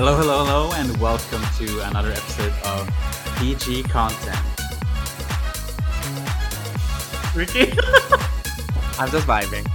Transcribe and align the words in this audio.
Hello, 0.00 0.16
hello, 0.16 0.46
hello, 0.46 0.72
and 0.76 0.96
welcome 0.98 1.42
to 1.58 1.80
another 1.90 2.10
episode 2.10 2.54
of 2.64 2.88
PG 3.36 3.82
Content. 3.82 4.40
Ricky? 7.36 7.72
I'm 8.98 9.10
just 9.10 9.26
vibing. 9.26 9.66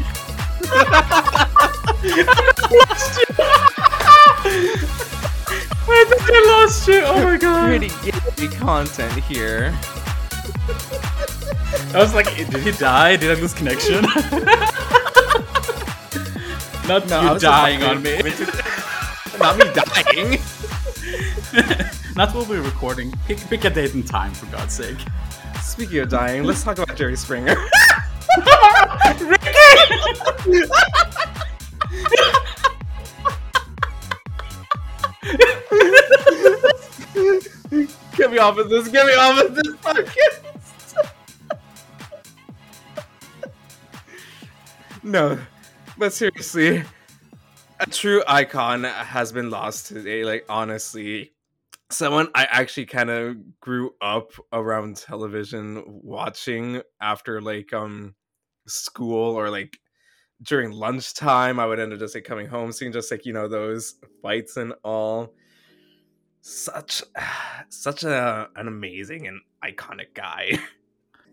Wait, 5.87 6.07
I 6.09 6.57
lost 6.57 6.87
you! 6.87 7.01
Oh 7.05 7.23
my 7.23 7.37
god! 7.37 7.67
Pretty 7.67 7.91
gay 8.35 8.47
content 8.47 9.13
here. 9.25 9.77
I 11.93 11.99
was 11.99 12.15
like, 12.15 12.35
did 12.35 12.51
he 12.51 12.71
die? 12.71 13.15
Did 13.15 13.29
I 13.29 13.39
lose 13.39 13.53
connection? 13.53 14.01
Not 16.87 17.07
No, 17.09 17.33
you 17.33 17.39
dying 17.39 17.83
on 17.83 18.01
me. 18.01 18.21
Not 19.45 19.59
me 19.59 19.65
dying. 19.75 20.39
Not 22.15 22.33
while 22.33 22.45
we're 22.45 22.63
recording. 22.63 23.13
Pick, 23.27 23.37
pick 23.37 23.63
a 23.63 23.69
date 23.69 23.93
and 23.93 24.07
time, 24.07 24.33
for 24.33 24.47
God's 24.47 24.73
sake. 24.73 24.97
Speaking 25.61 25.99
of 25.99 26.09
dying, 26.09 26.45
let's 26.45 26.63
talk 26.63 26.79
about 26.79 26.97
Jerry 26.97 27.15
Springer. 27.15 27.55
Ricky! 29.19 29.51
Get 38.17 38.31
me 38.31 38.39
off 38.39 38.57
of 38.57 38.67
this. 38.67 38.87
Get 38.87 39.05
me 39.05 39.13
off 39.13 39.45
of 39.45 39.53
this 39.53 39.67
podcast. 39.75 40.41
no, 45.03 45.37
but 45.99 46.13
seriously, 46.13 46.83
a 47.79 47.85
true 47.85 48.23
icon 48.27 48.83
has 48.83 49.31
been 49.31 49.49
lost 49.49 49.87
today. 49.87 50.23
Like 50.23 50.45
honestly, 50.49 51.33
someone 51.89 52.29
I 52.35 52.45
actually 52.49 52.85
kind 52.85 53.09
of 53.09 53.59
grew 53.59 53.95
up 54.01 54.31
around 54.51 54.97
television 54.97 55.83
watching 55.85 56.81
after 57.01 57.41
like 57.41 57.73
um 57.73 58.15
school 58.67 59.35
or 59.35 59.49
like 59.49 59.79
during 60.41 60.71
lunchtime. 60.71 61.59
I 61.59 61.65
would 61.65 61.79
end 61.79 61.93
up 61.93 61.99
just 61.99 62.15
like 62.15 62.23
coming 62.23 62.47
home, 62.47 62.71
seeing 62.71 62.91
just 62.91 63.11
like 63.11 63.25
you 63.25 63.33
know 63.33 63.47
those 63.47 63.95
fights 64.21 64.57
and 64.57 64.73
all. 64.83 65.33
Such, 66.41 67.03
such 67.69 68.03
a 68.03 68.49
an 68.55 68.67
amazing 68.67 69.27
and 69.27 69.41
iconic 69.63 70.13
guy. 70.13 70.59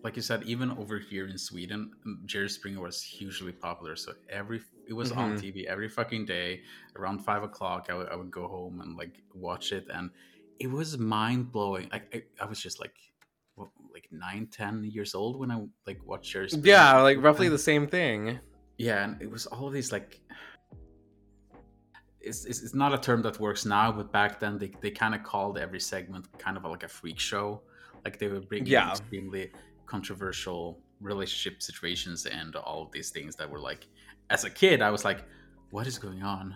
Like 0.02 0.16
you 0.16 0.22
said, 0.22 0.42
even 0.44 0.70
over 0.72 0.98
here 0.98 1.28
in 1.28 1.38
Sweden, 1.38 1.92
Jerry 2.26 2.48
Springer 2.48 2.80
was 2.80 3.00
hugely 3.02 3.52
popular. 3.52 3.94
So 3.94 4.12
every 4.28 4.60
it 4.88 4.92
was 4.94 5.12
on 5.12 5.34
Mhm. 5.34 5.40
TV 5.40 5.66
every 5.66 5.88
fucking 5.88 6.24
day 6.26 6.62
around 6.96 7.20
five 7.20 7.42
o'clock. 7.44 7.86
I 7.88 7.94
would 7.94 8.08
I 8.08 8.16
would 8.16 8.30
go 8.30 8.48
home 8.48 8.80
and 8.80 8.96
like 8.96 9.22
watch 9.32 9.70
it, 9.70 9.86
and 9.94 10.10
it 10.58 10.66
was 10.68 10.98
mind 10.98 11.52
blowing. 11.52 11.88
Like 11.92 12.12
I, 12.14 12.42
I 12.42 12.46
was 12.46 12.60
just 12.60 12.80
like, 12.80 12.96
what, 13.54 13.68
like 13.92 14.08
nine, 14.10 14.48
ten 14.50 14.82
years 14.82 15.14
old 15.14 15.38
when 15.38 15.52
I 15.52 15.64
like 15.86 16.04
watched 16.04 16.32
Jerry 16.32 16.48
Springer. 16.50 16.66
yeah, 16.66 17.00
like 17.00 17.18
roughly 17.22 17.48
the 17.48 17.58
same 17.58 17.86
thing. 17.86 18.40
Yeah, 18.78 19.04
and 19.04 19.22
it 19.22 19.30
was 19.30 19.46
all 19.46 19.68
of 19.68 19.72
these 19.72 19.92
like. 19.92 20.20
It's, 22.24 22.44
it's, 22.44 22.62
it's 22.62 22.74
not 22.74 22.94
a 22.94 22.98
term 22.98 23.20
that 23.22 23.40
works 23.40 23.64
now, 23.64 23.90
but 23.90 24.12
back 24.12 24.38
then 24.38 24.56
they, 24.56 24.70
they 24.80 24.90
kind 24.92 25.12
of 25.14 25.24
called 25.24 25.58
every 25.58 25.80
segment 25.80 26.26
kind 26.38 26.56
of 26.56 26.64
like 26.64 26.84
a 26.84 26.88
freak 26.88 27.18
show. 27.18 27.62
Like 28.04 28.18
they 28.20 28.28
would 28.28 28.48
bring 28.48 28.62
in 28.62 28.68
Yeah. 28.68 28.90
extremely 28.90 29.50
controversial 29.86 30.78
relationship 31.00 31.62
situations 31.62 32.26
and 32.26 32.56
all 32.56 32.82
of 32.82 32.92
these 32.92 33.10
things 33.10 33.36
that 33.36 33.48
were 33.48 33.60
like, 33.60 33.86
as 34.30 34.44
a 34.44 34.50
kid, 34.50 34.82
I 34.82 34.90
was 34.90 35.04
like, 35.04 35.24
what 35.70 35.86
is 35.86 35.98
going 35.98 36.22
on? 36.22 36.54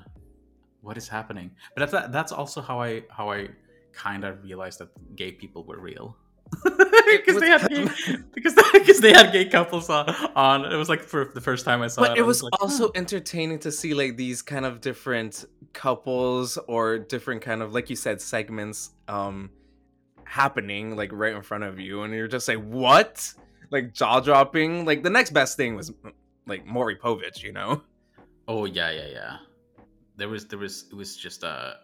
What 0.80 0.96
is 0.96 1.08
happening? 1.08 1.50
But 1.74 1.90
that's, 1.90 2.12
that's 2.12 2.32
also 2.32 2.60
how 2.60 2.80
I 2.80 3.02
how 3.10 3.30
I 3.30 3.48
kind 3.92 4.24
of 4.24 4.42
realized 4.44 4.78
that 4.78 4.88
gay 5.16 5.32
people 5.32 5.64
were 5.64 5.80
real. 5.80 6.16
because 6.64 7.40
they 7.40 7.48
had 7.48 7.68
gay, 7.68 7.88
because 8.32 8.54
because 8.72 9.00
they 9.00 9.12
had 9.12 9.32
gay 9.32 9.46
couples 9.46 9.90
on, 9.90 10.08
on. 10.36 10.64
It 10.72 10.76
was 10.76 10.88
like 10.88 11.02
for 11.02 11.32
the 11.34 11.40
first 11.40 11.64
time 11.64 11.82
I 11.82 11.88
saw 11.88 12.02
it. 12.02 12.08
But 12.08 12.18
I 12.18 12.20
it 12.20 12.26
was 12.26 12.42
like, 12.42 12.52
also 12.60 12.84
"Huh." 12.86 12.92
entertaining 12.94 13.58
to 13.60 13.72
see 13.72 13.94
like 13.94 14.16
these 14.16 14.42
kind 14.42 14.64
of 14.64 14.80
different 14.80 15.44
couples 15.72 16.56
or 16.68 16.98
different 16.98 17.42
kind 17.42 17.62
of 17.62 17.74
like 17.74 17.90
you 17.90 17.96
said 17.96 18.20
segments 18.20 18.90
um 19.08 19.50
happening 20.26 20.96
like 20.96 21.10
right 21.12 21.34
in 21.34 21.42
front 21.42 21.64
of 21.64 21.78
you 21.78 22.02
and 22.02 22.12
you're 22.12 22.28
just 22.28 22.48
like 22.48 22.62
what 22.62 23.32
like 23.70 23.94
jaw 23.94 24.20
dropping 24.20 24.84
like 24.84 25.02
the 25.02 25.10
next 25.10 25.30
best 25.30 25.56
thing 25.56 25.74
was 25.74 25.92
like 26.46 26.66
Maury 26.66 26.96
Povich 26.96 27.42
you 27.42 27.52
know 27.52 27.82
Oh 28.48 28.64
yeah, 28.64 28.90
yeah, 28.90 29.08
yeah. 29.08 29.36
There 30.16 30.28
was 30.28 30.46
there 30.46 30.58
was 30.58 30.86
it 30.90 30.94
was 30.94 31.16
just 31.16 31.44
uh 31.44 31.74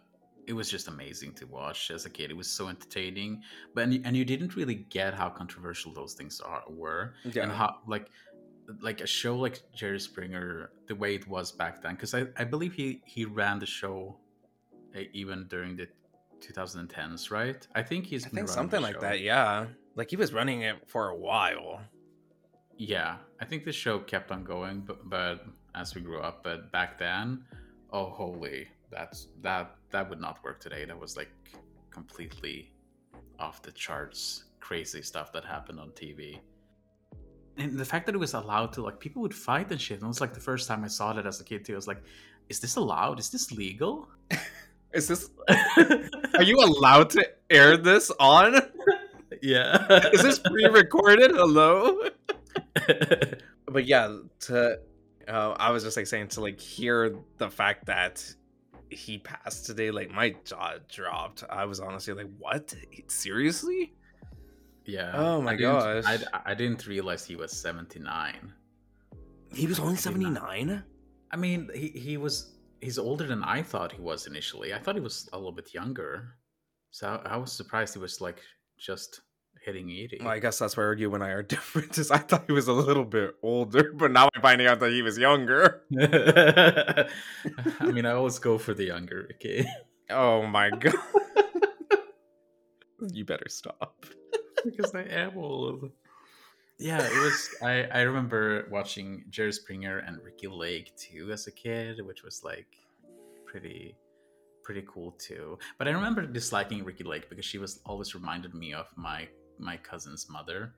it 0.47 0.53
was 0.53 0.69
just 0.69 0.89
amazing 0.89 1.35
to 1.35 1.47
watch 1.47 1.91
as 1.91 2.07
a 2.07 2.11
kid. 2.11 2.31
It 2.31 2.37
was 2.37 2.49
so 2.49 2.69
entertaining, 2.69 3.43
but 3.75 3.85
and 3.85 3.95
you, 3.95 4.03
and 4.05 4.17
you 4.17 4.25
didn't 4.25 4.57
really 4.57 4.75
get 4.75 5.15
how 5.15 5.29
controversial 5.29 5.93
those 5.93 6.15
things 6.15 6.41
are 6.41 6.63
were, 6.69 7.15
and 7.43 7.53
how 7.53 7.77
like 7.87 8.11
like 8.81 9.01
a 9.01 9.07
show 9.07 9.37
like 9.37 9.61
Jerry 9.75 10.01
Springer, 10.01 10.71
the 10.87 10.95
way 10.95 11.15
it 11.15 11.27
was 11.27 11.51
back 11.53 11.83
then. 11.83 11.95
Because 11.95 12.15
I 12.15 12.27
I 12.37 12.45
believe 12.45 12.75
he 12.75 13.03
he 13.05 13.25
ran 13.25 13.59
the 13.59 13.67
show 13.67 14.19
uh, 14.97 15.01
even 15.13 15.47
during 15.49 15.77
the 15.77 15.89
2010s, 16.43 17.31
right? 17.31 17.67
I 17.75 17.83
think 17.83 18.07
he's 18.07 18.27
I 18.27 18.29
been 18.29 18.37
think 18.37 18.49
something 18.49 18.83
like 18.83 19.01
that 19.01 19.21
yeah 19.21 19.67
like 19.95 20.11
he 20.11 20.17
was 20.17 20.33
running 20.33 20.63
it 20.63 20.77
for 20.89 21.09
a 21.09 21.17
while 21.17 21.81
Yeah, 22.77 23.17
I 23.41 23.45
think 23.45 23.65
the 23.65 23.73
show 23.73 23.99
kept 24.01 24.31
on 24.31 24.45
going, 24.45 24.81
but, 24.81 25.09
but 25.09 25.47
as 25.75 25.95
we 25.95 26.01
grew 26.01 26.21
up, 26.21 26.43
but 26.43 26.73
back 26.73 26.99
then, 26.99 27.45
oh 27.93 28.07
holy, 28.11 28.69
that's 28.91 29.29
that 29.43 29.77
that 29.91 30.09
would 30.09 30.21
not 30.21 30.43
work 30.43 30.59
today. 30.61 30.85
That 30.85 30.99
was 30.99 31.17
like 31.17 31.31
completely 31.91 32.73
off 33.39 33.63
the 33.63 33.73
charts, 33.73 34.45
crazy 34.61 35.03
stuff 35.03 35.33
that 35.33 35.45
happened 35.45 35.79
on 35.81 35.91
TV. 35.91 36.39
And 37.59 37.79
the 37.79 37.85
fact 37.85 38.07
that 38.07 38.15
it 38.15 38.19
was 38.19 38.35
allowed 38.35 38.73
to 38.75 38.83
like 38.83 38.99
people 38.99 39.21
would 39.23 39.35
fight 39.35 39.71
and 39.71 39.81
shit. 39.81 39.99
And 39.99 40.05
it 40.05 40.09
was 40.09 40.21
like 40.21 40.35
the 40.35 40.41
first 40.41 40.67
time 40.67 40.83
I 40.85 40.89
saw 40.89 41.13
that 41.13 41.27
as 41.27 41.41
a 41.41 41.45
kid 41.45 41.65
too. 41.65 41.75
I 41.75 41.77
was 41.77 41.87
like, 41.89 42.03
is 42.49 42.61
this 42.61 42.77
allowed? 42.77 43.21
Is 43.21 43.31
this 43.31 43.53
legal? 43.53 44.09
is 44.95 45.09
this 45.09 45.31
are 46.35 46.43
you 46.43 46.57
allowed 46.59 47.11
to 47.11 47.27
air 47.51 47.77
this 47.77 48.11
on 48.21 48.61
yeah. 49.43 50.09
is 50.13 50.23
this 50.23 50.39
pre-recorded 50.39 51.31
hello 51.31 51.99
but 53.67 53.85
yeah 53.87 54.17
to 54.41 54.79
uh, 55.29 55.51
i 55.59 55.71
was 55.71 55.83
just 55.83 55.97
like 55.97 56.07
saying 56.07 56.29
to 56.29 56.41
like 56.41 56.61
hear 56.61 57.15
the 57.39 57.51
fact 57.51 57.87
that 57.87 58.25
he 58.91 59.19
passed 59.19 59.65
today 59.67 59.91
like 59.91 60.11
my 60.11 60.35
jaw 60.45 60.75
dropped 60.89 61.45
i 61.49 61.65
was 61.65 61.81
honestly 61.81 62.13
like 62.15 62.29
what 62.39 62.75
seriously 63.09 63.93
Yeah. 64.85 65.13
Oh 65.15 65.41
my 65.41 65.53
I 65.53 65.57
gosh. 65.57 66.05
I, 66.07 66.19
I 66.45 66.55
didn't 66.55 66.87
realize 66.87 67.25
he 67.25 67.37
was 67.37 67.53
79. 67.53 68.53
he 69.55 69.67
was 69.67 69.79
only 69.79 69.95
I 69.95 69.97
did 69.97 70.19
not. 70.33 70.51
79 70.51 70.83
I 71.31 71.37
mean, 71.37 71.71
he, 71.75 71.89
he 71.89 72.17
was 72.17 72.52
he's 72.83 72.99
older 72.99 73.27
than 73.27 73.43
I 73.45 73.63
thought 73.63 73.93
he 73.93 74.01
was 74.03 74.27
initially. 74.27 74.75
I 74.75 74.79
thought 74.79 74.97
he 74.97 75.01
was 75.01 75.29
a 75.33 75.39
little 75.39 75.53
bit 75.53 75.73
younger. 75.73 76.35
So 76.91 77.07
I, 77.25 77.35
I 77.35 77.37
was 77.39 77.53
surprised 77.53 77.95
he 77.95 78.01
was 78.01 78.21
like 78.21 78.41
just 78.79 79.21
hitting 79.65 79.91
80. 79.91 80.19
well, 80.21 80.31
i 80.31 80.41
guess 80.41 80.59
that's 80.59 80.77
where 80.77 80.93
you 80.93 81.15
and 81.15 81.23
i 81.23 81.29
are 81.29 81.43
different 81.57 81.97
is 81.97 82.11
i 82.11 82.19
thought 82.19 82.43
he 82.49 82.53
was 82.53 82.67
a 82.67 82.73
little 82.73 83.05
bit 83.05 83.37
older 83.45 83.93
but 83.93 84.11
now 84.11 84.29
i'm 84.35 84.43
finding 84.43 84.67
out 84.67 84.81
that 84.81 84.91
he 84.91 85.03
was 85.03 85.17
younger 85.19 85.83
I 87.81 87.93
mean, 87.93 88.05
I 88.05 88.13
always 88.13 88.41
go 88.41 88.59
for 88.59 88.75
the 88.75 88.85
younger 88.85 89.27
Ricky. 89.29 89.65
oh 90.11 90.45
my 90.47 90.71
god 90.85 90.95
you 93.13 93.25
better 93.25 93.49
stop 93.49 94.05
because 94.65 94.95
I 94.95 95.03
am 95.03 95.37
old. 95.39 95.91
Yeah, 96.79 97.03
it 97.03 97.23
was. 97.23 97.49
I 97.63 97.85
I 97.85 98.01
remember 98.03 98.67
watching 98.71 99.25
Jerry 99.31 99.53
Springer 99.53 99.99
and 99.99 100.23
Ricki 100.23 100.49
Lake 100.49 100.97
too 100.97 101.31
as 101.33 101.47
a 101.47 101.53
kid, 101.53 102.05
which 102.05 102.23
was 102.23 102.43
like 102.45 102.67
pretty 103.47 103.97
pretty 104.63 104.85
cool 104.87 105.13
too. 105.13 105.59
But 105.79 105.89
I 105.89 105.93
remember 105.93 106.27
disliking 106.27 106.85
Ricki 106.85 107.05
Lake 107.05 107.29
because 107.29 107.45
she 107.45 107.59
was 107.59 107.81
always 107.85 108.15
reminded 108.15 108.55
me 108.55 108.73
of 108.73 108.87
my 108.97 109.29
my 109.59 109.77
cousin's 109.77 110.29
mother, 110.29 110.75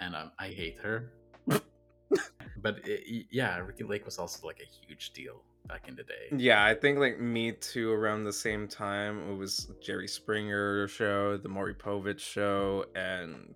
and 0.00 0.14
um, 0.14 0.32
I 0.38 0.48
hate 0.48 0.78
her. 0.78 1.12
but 1.48 2.80
it, 2.84 3.26
yeah, 3.30 3.58
Ricki 3.58 3.84
Lake 3.84 4.04
was 4.04 4.18
also 4.18 4.46
like 4.46 4.60
a 4.60 4.86
huge 4.86 5.12
deal 5.12 5.42
back 5.66 5.88
in 5.88 5.96
the 5.96 6.02
day. 6.02 6.28
Yeah, 6.36 6.64
I 6.64 6.74
think 6.74 6.98
like 6.98 7.20
me 7.20 7.52
too. 7.52 7.90
Around 7.90 8.24
the 8.24 8.32
same 8.32 8.68
time, 8.68 9.30
it 9.30 9.36
was 9.36 9.70
Jerry 9.80 10.08
Springer 10.08 10.88
show, 10.88 11.36
the 11.36 11.48
Maury 11.48 11.74
Povich 11.74 12.20
show, 12.20 12.84
and 12.94 13.54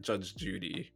Judge 0.00 0.34
Judy. 0.34 0.90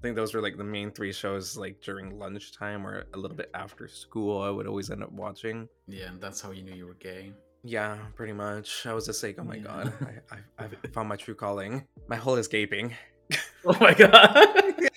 I 0.00 0.02
think 0.02 0.16
those 0.16 0.32
were 0.32 0.40
like 0.40 0.56
the 0.56 0.64
main 0.64 0.90
three 0.90 1.12
shows 1.12 1.58
like 1.58 1.82
during 1.82 2.18
lunchtime 2.18 2.86
or 2.86 3.04
a 3.12 3.18
little 3.18 3.36
bit 3.36 3.50
after 3.52 3.86
school. 3.86 4.40
I 4.40 4.48
would 4.48 4.66
always 4.66 4.90
end 4.90 5.02
up 5.02 5.12
watching. 5.12 5.68
Yeah, 5.88 6.06
and 6.08 6.18
that's 6.18 6.40
how 6.40 6.52
you 6.52 6.62
knew 6.62 6.72
you 6.74 6.86
were 6.86 6.94
gay. 6.94 7.34
Yeah, 7.64 7.98
pretty 8.16 8.32
much. 8.32 8.86
I 8.86 8.94
was 8.94 9.04
just 9.04 9.22
like, 9.22 9.36
oh 9.38 9.44
my 9.44 9.56
Yeah. 9.56 9.62
god, 9.62 9.92
I, 10.30 10.34
I, 10.64 10.68
I 10.82 10.86
found 10.88 11.10
my 11.10 11.16
true 11.16 11.34
calling. 11.34 11.84
My 12.08 12.16
hole 12.16 12.36
is 12.36 12.48
gaping. 12.48 12.94
Oh 13.64 13.76
my 13.78 13.92
god. 13.92 14.08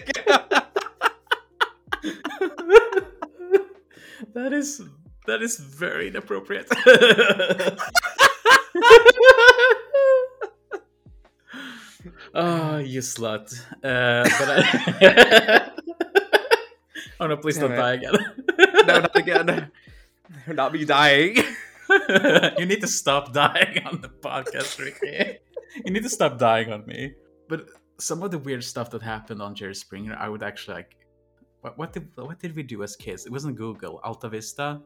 that 4.33 4.53
is 4.53 4.81
that 5.27 5.41
is 5.41 5.57
very 5.57 6.07
inappropriate. 6.07 6.67
Oh, 12.33 12.77
you 12.93 12.99
slut. 13.01 13.53
Uh, 13.83 14.23
but 14.23 14.49
I... 14.49 15.71
oh 17.19 17.27
no, 17.27 17.37
please 17.37 17.57
Damn 17.57 17.69
don't 17.69 17.79
it. 17.79 17.81
die 17.81 17.93
again. 17.93 18.13
no, 18.87 18.99
not 18.99 19.15
again. 19.15 19.71
Not 20.47 20.73
me 20.73 20.85
dying. 20.85 21.37
you 22.57 22.65
need 22.65 22.81
to 22.81 22.87
stop 22.87 23.33
dying 23.33 23.83
on 23.85 24.01
the 24.01 24.09
podcast, 24.09 24.79
Ricky. 24.79 25.37
you 25.85 25.91
need 25.91 26.03
to 26.03 26.09
stop 26.09 26.39
dying 26.39 26.71
on 26.71 26.85
me. 26.85 27.13
But 27.49 27.67
some 27.99 28.23
of 28.23 28.31
the 28.31 28.39
weird 28.39 28.63
stuff 28.63 28.89
that 28.91 29.01
happened 29.01 29.41
on 29.41 29.53
Jerry 29.53 29.75
Springer, 29.75 30.15
I 30.19 30.29
would 30.29 30.43
actually 30.43 30.75
like. 30.75 30.95
What, 31.61 31.77
what 31.77 31.93
did 31.93 32.09
what 32.15 32.39
did 32.39 32.55
we 32.57 32.63
do 32.63 32.83
as 32.83 32.95
kids? 32.97 33.25
It 33.25 33.31
wasn't 33.31 33.55
Google. 33.55 34.01
Alta 34.03 34.27
Vista. 34.27 34.81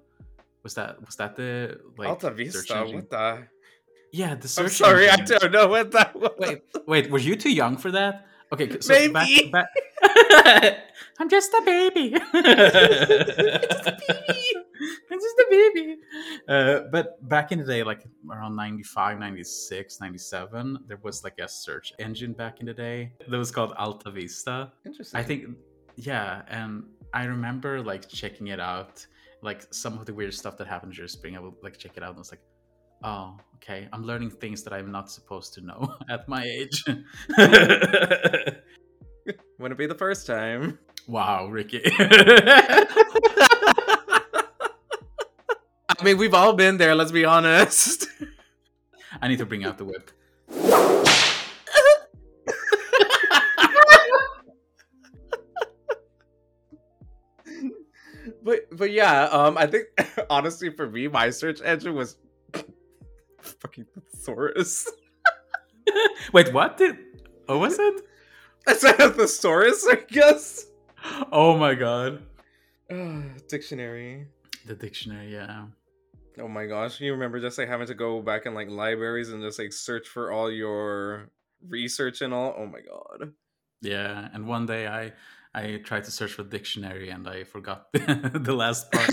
Was 0.61 0.75
that 0.75 1.03
was 1.03 1.15
that 1.15 1.35
the 1.35 1.79
like 1.97 2.09
Alta 2.09 2.29
Vista. 2.29 2.85
What 2.85 3.09
the? 3.09 3.47
Yeah, 4.11 4.35
the 4.35 4.47
search. 4.47 4.65
I'm 4.65 4.69
sorry, 4.71 5.09
I 5.09 5.17
don't 5.17 5.51
know 5.51 5.67
what 5.67 5.91
that 5.91 6.15
was. 6.15 6.31
Wait, 6.39 6.61
wait, 6.85 7.11
were 7.11 7.19
you 7.19 7.35
too 7.35 7.51
young 7.51 7.77
for 7.77 7.91
that? 7.91 8.25
Okay, 8.51 8.79
so 8.79 8.93
Maybe. 8.93 9.49
back, 9.51 9.67
back... 10.03 10.77
I'm 11.19 11.29
just 11.29 11.51
a 11.53 11.61
baby. 11.65 12.15
I'm 12.15 12.29
just 15.19 15.37
a 15.39 15.45
baby. 15.49 15.97
Uh, 16.47 16.79
but 16.91 17.27
back 17.27 17.51
in 17.51 17.59
the 17.59 17.65
day, 17.65 17.83
like 17.83 18.03
around 18.31 18.55
95, 18.55 19.19
96, 19.19 19.99
97, 19.99 20.79
there 20.87 20.99
was 21.03 21.23
like 21.23 21.39
a 21.39 21.47
search 21.47 21.91
engine 21.99 22.33
back 22.33 22.61
in 22.61 22.67
the 22.67 22.73
day 22.73 23.11
that 23.27 23.37
was 23.37 23.51
called 23.51 23.73
Alta 23.77 24.11
Vista. 24.11 24.71
Interesting. 24.85 25.19
I 25.19 25.23
think, 25.23 25.57
yeah, 25.95 26.43
and 26.47 26.83
I 27.13 27.25
remember 27.25 27.81
like 27.81 28.07
checking 28.07 28.47
it 28.47 28.59
out, 28.59 29.05
like 29.41 29.65
some 29.73 29.97
of 29.97 30.05
the 30.05 30.13
weird 30.13 30.33
stuff 30.33 30.57
that 30.57 30.67
happened 30.67 30.93
during 30.93 31.09
spring. 31.09 31.35
I 31.35 31.39
would 31.39 31.55
like 31.63 31.77
check 31.77 31.97
it 31.97 32.03
out 32.03 32.09
and 32.09 32.17
I 32.17 32.19
was 32.19 32.31
like, 32.31 32.41
oh, 33.03 33.37
okay, 33.55 33.87
I'm 33.91 34.03
learning 34.03 34.31
things 34.31 34.63
that 34.63 34.73
I'm 34.73 34.91
not 34.91 35.11
supposed 35.11 35.53
to 35.55 35.61
know 35.61 35.95
at 36.09 36.27
my 36.27 36.43
age. 36.43 36.83
Wouldn't 39.59 39.77
be 39.77 39.87
the 39.87 39.95
first 39.97 40.25
time. 40.27 40.79
wow, 41.07 41.47
Ricky. 41.47 41.81
I 45.89 46.03
mean, 46.03 46.17
we've 46.17 46.33
all 46.33 46.53
been 46.53 46.77
there. 46.77 46.93
Let's 46.95 47.11
be 47.11 47.25
honest. 47.25 48.07
I 49.21 49.27
need 49.27 49.39
to 49.39 49.45
bring 49.45 49.65
out 49.65 49.77
the 49.77 49.85
whip. 49.85 50.11
but 58.43 58.59
but 58.71 58.91
yeah, 58.91 59.23
um, 59.23 59.57
I 59.57 59.65
think 59.67 59.87
honestly 60.29 60.69
for 60.69 60.89
me, 60.89 61.07
my 61.07 61.29
search 61.31 61.61
engine 61.61 61.95
was 61.95 62.17
fucking 63.59 63.85
thesaurus. 63.93 64.89
Wait, 66.33 66.53
what 66.53 66.77
did? 66.77 66.97
Oh, 67.47 67.57
was 67.59 67.77
it? 67.79 68.01
I 68.67 68.73
said 68.73 68.99
a 68.99 69.09
thesaurus, 69.11 69.87
I 69.89 69.95
guess. 70.09 70.65
Oh 71.31 71.57
my 71.57 71.75
god. 71.75 72.23
Dictionary. 73.49 74.27
The 74.65 74.75
dictionary, 74.75 75.31
yeah. 75.31 75.65
Oh 76.39 76.47
my 76.47 76.65
gosh, 76.65 76.99
you 76.99 77.13
remember 77.13 77.39
just 77.39 77.57
like 77.57 77.67
having 77.67 77.87
to 77.87 77.95
go 77.95 78.21
back 78.21 78.45
in 78.45 78.53
like 78.53 78.69
libraries 78.69 79.29
and 79.29 79.41
just 79.41 79.57
like 79.57 79.73
search 79.73 80.07
for 80.07 80.31
all 80.31 80.51
your 80.51 81.29
research 81.67 82.21
and 82.21 82.33
all? 82.33 82.53
Oh 82.57 82.65
my 82.65 82.79
god. 82.81 83.33
Yeah, 83.81 84.27
and 84.33 84.47
one 84.47 84.65
day 84.65 84.87
I 84.87 85.13
I 85.53 85.77
tried 85.77 86.03
to 86.03 86.11
search 86.11 86.33
for 86.33 86.43
dictionary 86.43 87.09
and 87.09 87.27
I 87.27 87.43
forgot 87.43 87.87
the 87.93 88.53
last 88.53 88.91
part. 88.91 89.09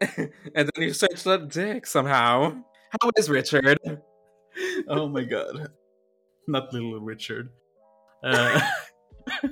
and 0.54 0.70
then 0.74 0.78
you 0.78 0.92
searched 0.92 1.26
up 1.26 1.50
dick 1.50 1.86
somehow. 1.86 2.62
How 3.00 3.10
is 3.16 3.28
Richard? 3.30 3.78
oh 4.88 5.08
my 5.08 5.22
god. 5.24 5.68
Not 6.48 6.72
little 6.72 6.98
Richard. 7.00 7.50
Uh, 8.24 8.60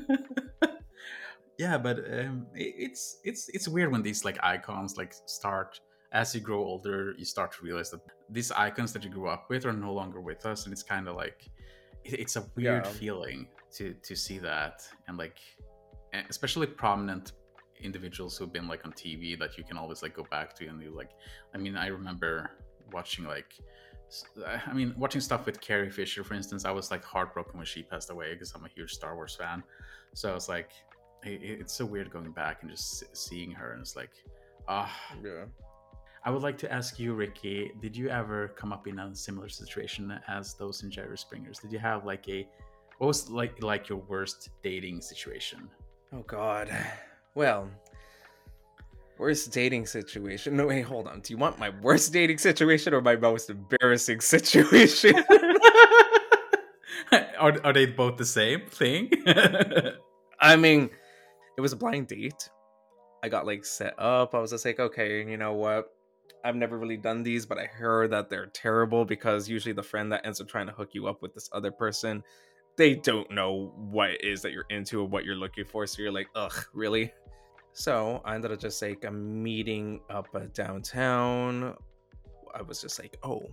yeah, 1.59 1.79
but 1.79 1.99
um, 1.99 2.47
it, 2.55 2.75
it's 2.77 3.19
it's 3.25 3.49
it's 3.51 3.69
weird 3.69 3.93
when 3.93 4.03
these 4.03 4.25
like 4.25 4.39
icons 4.43 4.97
like 4.97 5.15
start 5.27 5.81
as 6.13 6.35
you 6.35 6.41
grow 6.41 6.59
older, 6.65 7.15
you 7.19 7.25
start 7.25 7.53
to 7.53 7.63
realize 7.63 7.91
that 7.91 8.01
these 8.31 8.51
icons 8.53 8.93
that 8.95 9.05
you 9.05 9.11
grew 9.11 9.29
up 9.29 9.47
with 9.51 9.67
are 9.67 9.73
no 9.73 9.93
longer 9.93 10.21
with 10.21 10.45
us, 10.47 10.65
and 10.65 10.73
it's 10.73 10.83
kind 10.83 11.07
of 11.09 11.17
like 11.17 11.49
it, 12.05 12.21
it's 12.21 12.37
a 12.37 12.45
weird 12.57 12.85
Yeah. 12.85 12.91
feeling 12.91 13.49
to 13.77 13.95
to 14.03 14.17
see 14.17 14.39
that, 14.39 14.83
and 15.07 15.17
like 15.19 15.39
especially 16.31 16.67
prominent 16.67 17.33
individuals 17.81 18.37
who've 18.37 18.53
been 18.53 18.67
like 18.67 18.85
on 18.85 18.93
TV 18.93 19.39
that 19.39 19.57
you 19.57 19.63
can 19.63 19.77
always 19.77 20.03
like 20.03 20.15
go 20.15 20.27
back 20.31 20.55
to, 20.57 20.67
and 20.67 20.83
you 20.83 20.91
like, 20.95 21.11
I 21.55 21.59
mean, 21.59 21.77
I 21.77 21.87
remember 21.89 22.51
watching 22.93 23.25
like 23.25 23.55
I 24.47 24.73
mean, 24.73 24.95
watching 24.97 25.21
stuff 25.21 25.45
with 25.45 25.61
Carrie 25.61 25.91
Fisher, 25.91 26.25
for 26.25 26.35
instance, 26.35 26.65
I 26.65 26.71
was 26.71 26.91
like 26.91 27.05
heartbroken 27.05 27.59
when 27.59 27.67
she 27.67 27.83
passed 27.83 28.11
away 28.11 28.33
because 28.33 28.53
I'm 28.55 28.65
a 28.65 28.69
huge 28.69 28.93
Star 28.93 29.15
Wars 29.15 29.37
fan. 29.37 29.63
So 30.15 30.31
I 30.31 30.35
was 30.35 30.49
like, 30.49 30.71
it, 31.25 31.43
it's 31.43 31.75
so 31.75 31.85
weird 31.85 32.11
going 32.11 32.33
back 32.33 32.63
and 32.63 32.71
just 32.71 33.05
seeing 33.17 33.51
her, 33.53 33.73
and 33.73 33.81
it's 33.81 33.97
like, 33.97 34.13
ah. 34.67 34.91
Yeah. 35.23 35.45
I 36.25 36.31
would 36.31 36.43
like 36.43 36.59
to 36.59 36.73
ask 36.73 36.99
you, 36.99 37.15
Ricky, 37.15 37.71
did 37.81 37.97
you 37.97 38.09
ever 38.09 38.49
come 38.49 38.73
up 38.73 38.87
in 38.87 38.99
a 38.99 39.15
similar 39.15 39.49
situation 39.49 40.19
as 40.27 40.55
those 40.55 40.83
in 40.83 40.91
Jerry 40.91 41.17
Springer's? 41.17 41.59
Did 41.59 41.73
you 41.73 41.79
have 41.79 42.05
like 42.05 42.29
a 42.29 42.47
what 42.99 43.07
was 43.07 43.31
like 43.31 43.63
like 43.63 43.89
your 43.89 43.99
worst 43.99 44.51
dating 44.63 45.01
situation? 45.01 45.69
Oh 46.13 46.23
god. 46.27 46.75
Well, 47.35 47.71
worst 49.19 49.53
dating 49.53 49.87
situation. 49.87 50.57
No, 50.57 50.67
wait, 50.67 50.83
hold 50.83 51.09
on. 51.09 51.21
Do 51.21 51.33
you 51.33 51.39
want 51.39 51.59
my 51.59 51.71
worst 51.83 52.13
dating 52.13 52.39
situation 52.39 52.95
or 52.95 53.01
my 53.01 53.17
most 53.17 53.51
embarrassing 53.51 54.21
situation? 54.21 55.15
are, 57.39 57.57
are 57.65 57.73
they 57.73 57.87
both 57.87 58.17
the 58.17 58.25
same 58.25 58.67
thing? 58.67 59.11
I 60.41 60.57
mean, 60.57 60.91
it 61.57 61.61
was 61.61 61.73
a 61.73 61.77
blind 61.77 62.09
date. 62.09 62.49
I 63.23 63.29
got 63.29 63.47
like 63.47 63.65
set 63.65 63.95
up. 63.99 64.35
I 64.35 64.39
was 64.39 64.51
just 64.51 64.65
like, 64.65 64.79
okay, 64.79 65.29
you 65.29 65.37
know 65.37 65.55
what? 65.55 65.87
I've 66.45 66.57
never 66.57 66.79
really 66.79 66.97
done 66.97 67.25
these, 67.25 67.47
but 67.47 67.59
I 67.59 67.65
heard 67.65 68.13
that 68.13 68.31
they're 68.31 68.47
terrible 68.47 69.05
because 69.05 69.49
usually 69.49 69.73
the 69.73 69.83
friend 69.83 70.13
that 70.13 70.25
ends 70.25 70.41
up 70.41 70.49
trying 70.49 70.67
to 70.67 70.73
hook 70.73 70.91
you 70.93 71.09
up 71.09 71.21
with 71.21 71.35
this 71.35 71.51
other 71.53 71.73
person, 71.73 72.23
they 72.77 72.95
don't 72.95 73.29
know 73.33 73.73
what 73.77 74.11
it 74.11 74.25
is 74.25 74.43
that 74.43 74.53
you're 74.53 74.67
into 74.71 75.01
or 75.01 75.09
what 75.09 75.25
you're 75.25 75.35
looking 75.35 75.65
for. 75.65 75.85
So 75.87 76.01
you're 76.01 76.13
like, 76.13 76.29
ugh, 76.37 76.55
really? 76.73 77.13
So 77.79 78.21
I 78.25 78.35
ended 78.35 78.51
up 78.51 78.59
just 78.59 78.83
like 78.83 79.05
I'm 79.05 79.41
meeting 79.41 80.01
up 80.11 80.27
uh, 80.35 80.47
downtown. 80.53 81.77
I 82.53 82.61
was 82.61 82.81
just 82.81 82.99
like, 82.99 83.17
oh, 83.23 83.49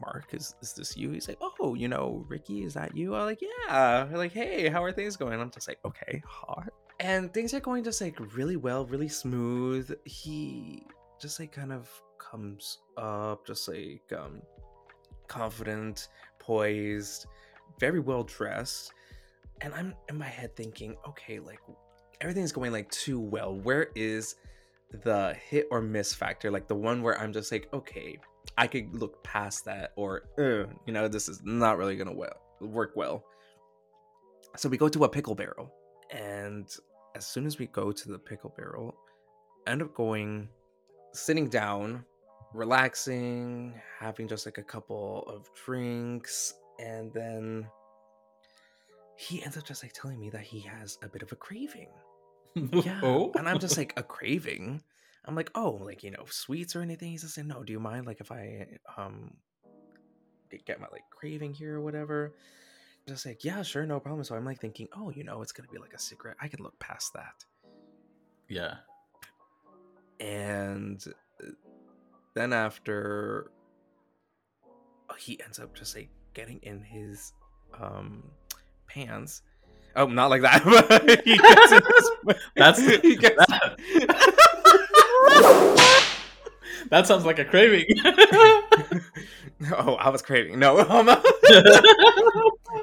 Mark, 0.00 0.32
is, 0.32 0.54
is 0.62 0.72
this 0.72 0.96
you? 0.96 1.10
He's 1.10 1.28
like, 1.28 1.36
oh, 1.60 1.74
you 1.74 1.86
know, 1.86 2.24
Ricky, 2.26 2.64
is 2.64 2.72
that 2.72 2.96
you? 2.96 3.14
I'm 3.14 3.26
like, 3.26 3.42
yeah. 3.42 4.06
They're 4.08 4.16
like, 4.16 4.32
hey, 4.32 4.70
how 4.70 4.82
are 4.82 4.92
things 4.92 5.18
going? 5.18 5.38
I'm 5.38 5.50
just 5.50 5.68
like, 5.68 5.78
okay, 5.84 6.22
hot. 6.26 6.70
And 7.00 7.34
things 7.34 7.52
are 7.52 7.60
going 7.60 7.84
just 7.84 8.00
like 8.00 8.18
really 8.34 8.56
well, 8.56 8.86
really 8.86 9.08
smooth. 9.08 9.94
He 10.06 10.82
just 11.20 11.38
like 11.38 11.52
kind 11.52 11.70
of 11.70 11.90
comes 12.16 12.78
up, 12.96 13.46
just 13.46 13.68
like 13.68 14.10
um 14.16 14.40
confident, 15.28 16.08
poised, 16.38 17.26
very 17.78 18.00
well 18.00 18.22
dressed. 18.22 18.94
And 19.60 19.74
I'm 19.74 19.94
in 20.08 20.16
my 20.16 20.24
head 20.24 20.56
thinking, 20.56 20.96
okay, 21.06 21.40
like 21.40 21.60
everything's 22.20 22.52
going 22.52 22.72
like 22.72 22.90
too 22.90 23.20
well. 23.20 23.54
Where 23.54 23.90
is 23.94 24.36
the 25.04 25.36
hit 25.48 25.66
or 25.70 25.80
miss 25.80 26.14
factor? 26.14 26.50
Like 26.50 26.68
the 26.68 26.74
one 26.74 27.02
where 27.02 27.20
I'm 27.20 27.32
just 27.32 27.50
like, 27.52 27.68
okay, 27.72 28.18
I 28.56 28.66
could 28.66 28.94
look 28.94 29.22
past 29.24 29.64
that, 29.64 29.92
or 29.96 30.22
you 30.38 30.92
know, 30.92 31.08
this 31.08 31.28
is 31.28 31.42
not 31.44 31.78
really 31.78 31.96
gonna 31.96 32.14
well 32.14 32.40
work 32.60 32.92
well. 32.96 33.24
So 34.56 34.68
we 34.68 34.78
go 34.78 34.88
to 34.88 35.04
a 35.04 35.08
pickle 35.08 35.34
barrel, 35.34 35.72
and 36.10 36.66
as 37.14 37.26
soon 37.26 37.46
as 37.46 37.58
we 37.58 37.66
go 37.66 37.92
to 37.92 38.08
the 38.08 38.18
pickle 38.18 38.54
barrel, 38.56 38.94
end 39.66 39.82
up 39.82 39.92
going, 39.94 40.48
sitting 41.12 41.48
down, 41.48 42.04
relaxing, 42.54 43.74
having 43.98 44.28
just 44.28 44.46
like 44.46 44.58
a 44.58 44.62
couple 44.62 45.24
of 45.26 45.50
drinks, 45.64 46.54
and 46.78 47.12
then 47.12 47.66
he 49.16 49.42
ends 49.42 49.56
up 49.56 49.64
just 49.64 49.82
like 49.82 49.92
telling 49.92 50.18
me 50.20 50.30
that 50.30 50.42
he 50.42 50.60
has 50.60 50.98
a 51.02 51.08
bit 51.08 51.22
of 51.22 51.32
a 51.32 51.36
craving. 51.36 51.88
Yeah. 52.84 53.00
Oh, 53.02 53.32
And 53.36 53.48
I'm 53.48 53.58
just 53.58 53.76
like, 53.76 53.92
a 53.96 54.02
craving? 54.02 54.82
I'm 55.24 55.34
like, 55.34 55.50
oh, 55.54 55.72
like, 55.84 56.02
you 56.02 56.10
know, 56.10 56.24
sweets 56.30 56.74
or 56.74 56.80
anything? 56.82 57.10
He's 57.10 57.22
just 57.22 57.36
like, 57.36 57.46
no, 57.46 57.62
do 57.62 57.72
you 57.72 57.80
mind 57.80 58.06
like 58.06 58.20
if 58.20 58.32
I 58.32 58.66
um 58.96 59.34
get- 60.64 60.80
my 60.80 60.86
like 60.90 61.04
craving 61.10 61.52
here 61.54 61.76
or 61.76 61.80
whatever? 61.80 62.34
Just 63.06 63.26
like, 63.26 63.44
yeah, 63.44 63.62
sure, 63.62 63.84
no 63.86 64.00
problem. 64.00 64.24
So 64.24 64.34
I'm 64.34 64.44
like 64.44 64.60
thinking, 64.60 64.88
oh, 64.96 65.10
you 65.10 65.22
know, 65.22 65.42
it's 65.42 65.52
gonna 65.52 65.68
be 65.70 65.78
like 65.78 65.92
a 65.94 65.98
cigarette. 65.98 66.36
I 66.40 66.48
can 66.48 66.62
look 66.62 66.78
past 66.78 67.12
that. 67.14 67.44
yeah. 68.48 68.76
And 70.18 71.04
uh, 71.42 71.50
then 72.34 72.52
after 72.54 73.50
he 75.18 75.40
ends 75.42 75.58
up 75.58 75.74
just 75.74 75.94
like 75.94 76.08
getting 76.34 76.58
in 76.62 76.80
his 76.82 77.32
um 77.78 78.22
pants. 78.88 79.42
Oh, 79.96 80.06
not 80.06 80.28
like 80.28 80.42
that. 80.42 80.62
but 80.64 81.24
he 81.24 81.38
gets 81.38 81.72
in 81.72 81.80
his, 81.82 82.10
That's 82.56 82.78
he 83.02 83.16
gets, 83.16 83.36
that 86.90 87.06
sounds 87.06 87.24
like 87.24 87.38
a 87.38 87.46
craving. 87.46 87.86
oh, 89.72 89.94
I 89.94 90.10
was 90.10 90.20
craving. 90.20 90.58
No, 90.58 90.80
um, 90.80 91.06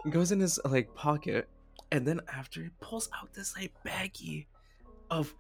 goes 0.10 0.32
in 0.32 0.40
his 0.40 0.60
like 0.66 0.96
pocket, 0.96 1.48
and 1.92 2.08
then 2.08 2.22
after 2.34 2.64
he 2.64 2.70
pulls 2.82 3.08
out 3.16 3.32
this 3.34 3.56
like 3.56 3.72
baggie 3.86 4.48
of 5.12 5.36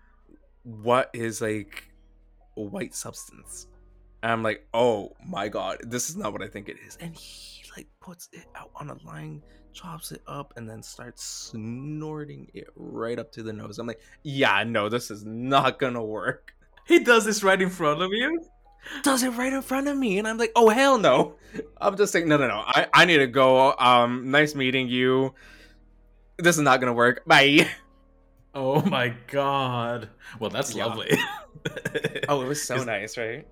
what 0.61 1.09
is 1.13 1.41
like 1.41 1.89
a 2.55 2.61
white 2.61 2.93
substance. 2.93 3.65
And 4.21 4.31
I'm 4.31 4.43
like, 4.43 4.67
oh 4.73 5.13
my 5.27 5.49
god, 5.49 5.79
this 5.83 6.09
is 6.09 6.15
not 6.15 6.31
what 6.31 6.43
I 6.43 6.47
think 6.47 6.69
it 6.69 6.77
is. 6.85 6.97
And 7.01 7.15
he 7.15 7.63
like 7.75 7.87
puts 7.99 8.29
it 8.31 8.45
out 8.55 8.71
on 8.75 8.89
a 8.89 8.95
line, 9.05 9.41
chops 9.73 10.11
it 10.11 10.21
up, 10.27 10.53
and 10.55 10.69
then 10.69 10.81
starts 10.83 11.23
snorting 11.23 12.49
it 12.53 12.67
right 12.75 13.17
up 13.19 13.31
to 13.33 13.43
the 13.43 13.51
nose. 13.53 13.79
I'm 13.79 13.87
like, 13.87 14.01
yeah, 14.23 14.63
no, 14.63 14.89
this 14.89 15.09
is 15.11 15.23
not 15.25 15.79
gonna 15.79 16.03
work. 16.03 16.53
he 16.85 16.99
does 16.99 17.25
this 17.25 17.43
right 17.43 17.61
in 17.61 17.69
front 17.69 18.01
of 18.01 18.11
you. 18.11 18.41
Does 19.01 19.23
it 19.23 19.29
right 19.31 19.53
in 19.53 19.61
front 19.61 19.87
of 19.87 19.95
me, 19.97 20.19
and 20.19 20.27
I'm 20.27 20.37
like, 20.37 20.51
oh 20.55 20.69
hell 20.69 20.97
no. 20.97 21.35
I'm 21.79 21.95
just 21.95 22.11
saying, 22.11 22.27
no, 22.27 22.35
no, 22.37 22.47
no. 22.47 22.63
I, 22.65 22.87
I 22.93 23.05
need 23.05 23.17
to 23.17 23.27
go. 23.27 23.73
Um, 23.77 24.29
nice 24.31 24.55
meeting 24.55 24.87
you. 24.89 25.33
This 26.37 26.55
is 26.57 26.61
not 26.63 26.79
gonna 26.79 26.93
work. 26.93 27.23
Bye. 27.25 27.67
Oh 28.55 28.81
my 28.83 29.15
god. 29.27 30.09
Well, 30.39 30.49
that's 30.49 30.75
Yeah. 30.75 30.85
lovely. 30.85 31.17
Oh, 32.27 32.41
it 32.41 32.47
was 32.47 32.61
so 32.61 32.75
Is- 32.75 32.85
nice, 32.85 33.17
right? 33.17 33.47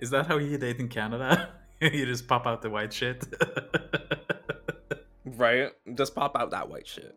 Is 0.00 0.10
that 0.10 0.26
how 0.26 0.36
you 0.36 0.58
date 0.58 0.78
in 0.78 0.88
Canada? 0.88 1.48
you 1.80 2.04
just 2.04 2.28
pop 2.28 2.46
out 2.46 2.60
the 2.60 2.68
white 2.68 2.92
shit. 2.92 3.24
Right? 5.36 5.70
Just 5.94 6.14
pop 6.14 6.36
out 6.36 6.50
that 6.50 6.68
white 6.68 6.86
shit. 6.86 7.14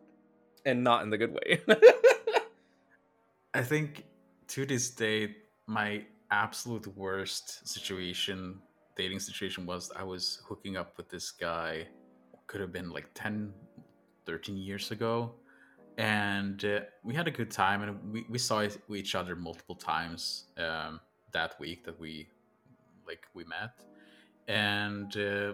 And 0.64 0.84
not 0.84 1.02
in 1.02 1.10
the 1.10 1.18
good 1.18 1.32
way. 1.32 1.60
I 3.54 3.62
think 3.62 4.04
to 4.48 4.66
this 4.66 4.90
day, 4.90 5.36
my 5.66 6.04
absolute 6.30 6.86
worst 6.96 7.66
situation, 7.66 8.60
dating 8.96 9.20
situation, 9.20 9.66
was 9.66 9.90
I 9.96 10.04
was 10.04 10.42
hooking 10.46 10.76
up 10.76 10.96
with 10.96 11.08
this 11.08 11.30
guy, 11.30 11.86
could 12.46 12.60
have 12.60 12.72
been 12.72 12.90
like 12.90 13.06
10, 13.14 13.52
13 14.26 14.56
years 14.56 14.90
ago. 14.90 15.32
And 15.98 16.64
uh, 16.64 16.80
we 17.04 17.14
had 17.14 17.28
a 17.28 17.30
good 17.30 17.50
time, 17.50 17.82
and 17.82 18.12
we, 18.12 18.24
we 18.28 18.38
saw 18.38 18.66
each 18.94 19.14
other 19.14 19.36
multiple 19.36 19.74
times 19.74 20.46
um, 20.56 21.00
that 21.32 21.58
week 21.60 21.84
that 21.84 21.98
we 21.98 22.28
like 23.06 23.26
we 23.34 23.44
met. 23.44 23.72
And 24.48 25.14
uh, 25.16 25.52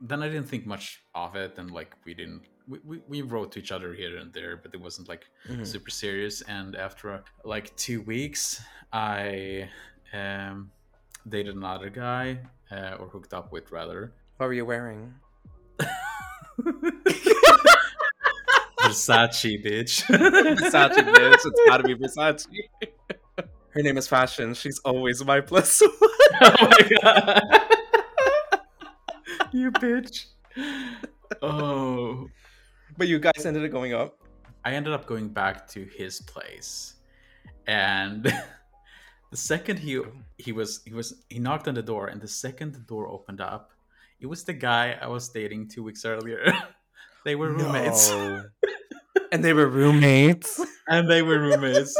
then 0.00 0.22
I 0.22 0.28
didn't 0.28 0.48
think 0.48 0.66
much 0.66 1.02
of 1.14 1.36
it, 1.36 1.58
and 1.58 1.70
like 1.70 1.94
we 2.04 2.14
didn't. 2.14 2.42
We, 2.68 2.78
we, 2.84 3.00
we 3.08 3.22
wrote 3.22 3.52
to 3.52 3.58
each 3.60 3.72
other 3.72 3.94
here 3.94 4.18
and 4.18 4.32
there, 4.32 4.56
but 4.56 4.74
it 4.74 4.80
wasn't 4.80 5.08
like 5.08 5.24
Mhm. 5.48 5.66
super 5.66 5.90
serious 5.90 6.42
and 6.42 6.76
after 6.76 7.24
like 7.44 7.74
two 7.76 8.02
weeks 8.02 8.60
i 8.92 9.68
um 10.12 10.70
dated 11.28 11.54
another 11.56 11.88
guy 11.90 12.38
uh, 12.70 12.96
or 13.00 13.06
hooked 13.08 13.32
up 13.34 13.52
with 13.52 13.70
rather 13.72 14.12
What 14.36 14.46
were 14.46 14.52
you 14.54 14.66
wearing? 14.66 15.14
versace 18.80 19.62
bitch 19.64 20.02
Versace, 20.08 20.96
bitch. 20.96 21.34
It's 21.44 21.60
gotta 21.66 21.82
be 21.84 21.94
Versace. 21.94 22.46
Her 23.70 23.82
name 23.82 23.98
is 23.98 24.08
Fashion. 24.08 24.54
She's 24.54 24.78
always 24.80 25.24
my 25.24 25.40
plus 25.40 25.80
one. 25.80 25.90
oh 26.40 26.56
my 26.60 26.90
god 27.02 27.57
you 29.52 29.70
bitch 29.72 30.26
oh 31.42 32.28
But 32.96 33.08
you 33.08 33.18
guys 33.18 33.46
ended 33.46 33.64
up 33.64 33.70
going 33.70 33.94
up. 33.94 34.18
I 34.64 34.72
ended 34.74 34.92
up 34.92 35.06
going 35.06 35.28
back 35.28 35.68
to 35.68 35.84
his 35.84 36.20
place, 36.20 36.94
and 37.66 38.24
the 39.30 39.36
second 39.36 39.78
he 39.78 40.00
he 40.36 40.50
was 40.52 40.80
he 40.84 40.92
was 40.92 41.22
he 41.30 41.38
knocked 41.38 41.68
on 41.68 41.74
the 41.74 41.82
door, 41.82 42.08
and 42.08 42.20
the 42.20 42.26
second 42.28 42.72
the 42.74 42.80
door 42.80 43.06
opened 43.08 43.40
up, 43.40 43.70
it 44.20 44.26
was 44.26 44.42
the 44.44 44.52
guy 44.52 44.98
I 45.00 45.06
was 45.06 45.28
dating 45.28 45.68
two 45.68 45.84
weeks 45.84 46.04
earlier. 46.04 46.42
they 47.24 47.36
were 47.36 47.52
roommates, 47.52 48.10
No. 48.10 48.44
and 49.30 49.44
they 49.44 49.52
were 49.52 49.68
roommates. 49.68 50.58
and 50.88 51.08
they 51.08 51.22
were 51.22 51.38
roommates, 51.38 51.94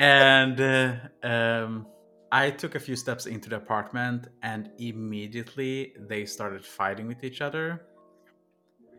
and 0.00 0.58
uh, 0.60 0.96
um. 1.22 1.86
I 2.32 2.48
took 2.50 2.74
a 2.76 2.80
few 2.80 2.96
steps 2.96 3.26
into 3.26 3.50
the 3.50 3.56
apartment, 3.56 4.28
and 4.42 4.70
immediately 4.78 5.92
they 6.08 6.24
started 6.24 6.64
fighting 6.64 7.06
with 7.06 7.24
each 7.24 7.42
other 7.42 7.82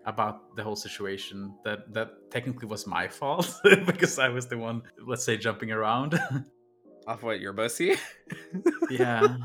about 0.05 0.55
the 0.55 0.63
whole 0.63 0.75
situation. 0.75 1.55
That 1.65 1.91
that 1.93 2.29
technically 2.29 2.67
was 2.67 2.85
my 2.85 3.07
fault 3.07 3.51
because 3.87 4.19
I 4.19 4.29
was 4.29 4.45
the 4.45 4.59
one, 4.59 4.83
let's 5.07 5.25
say, 5.25 5.35
jumping 5.35 5.71
around. 5.71 6.19
Off 7.07 7.23
what, 7.23 7.41
your 7.41 7.53
bussy? 7.53 7.97
yeah. 8.89 9.35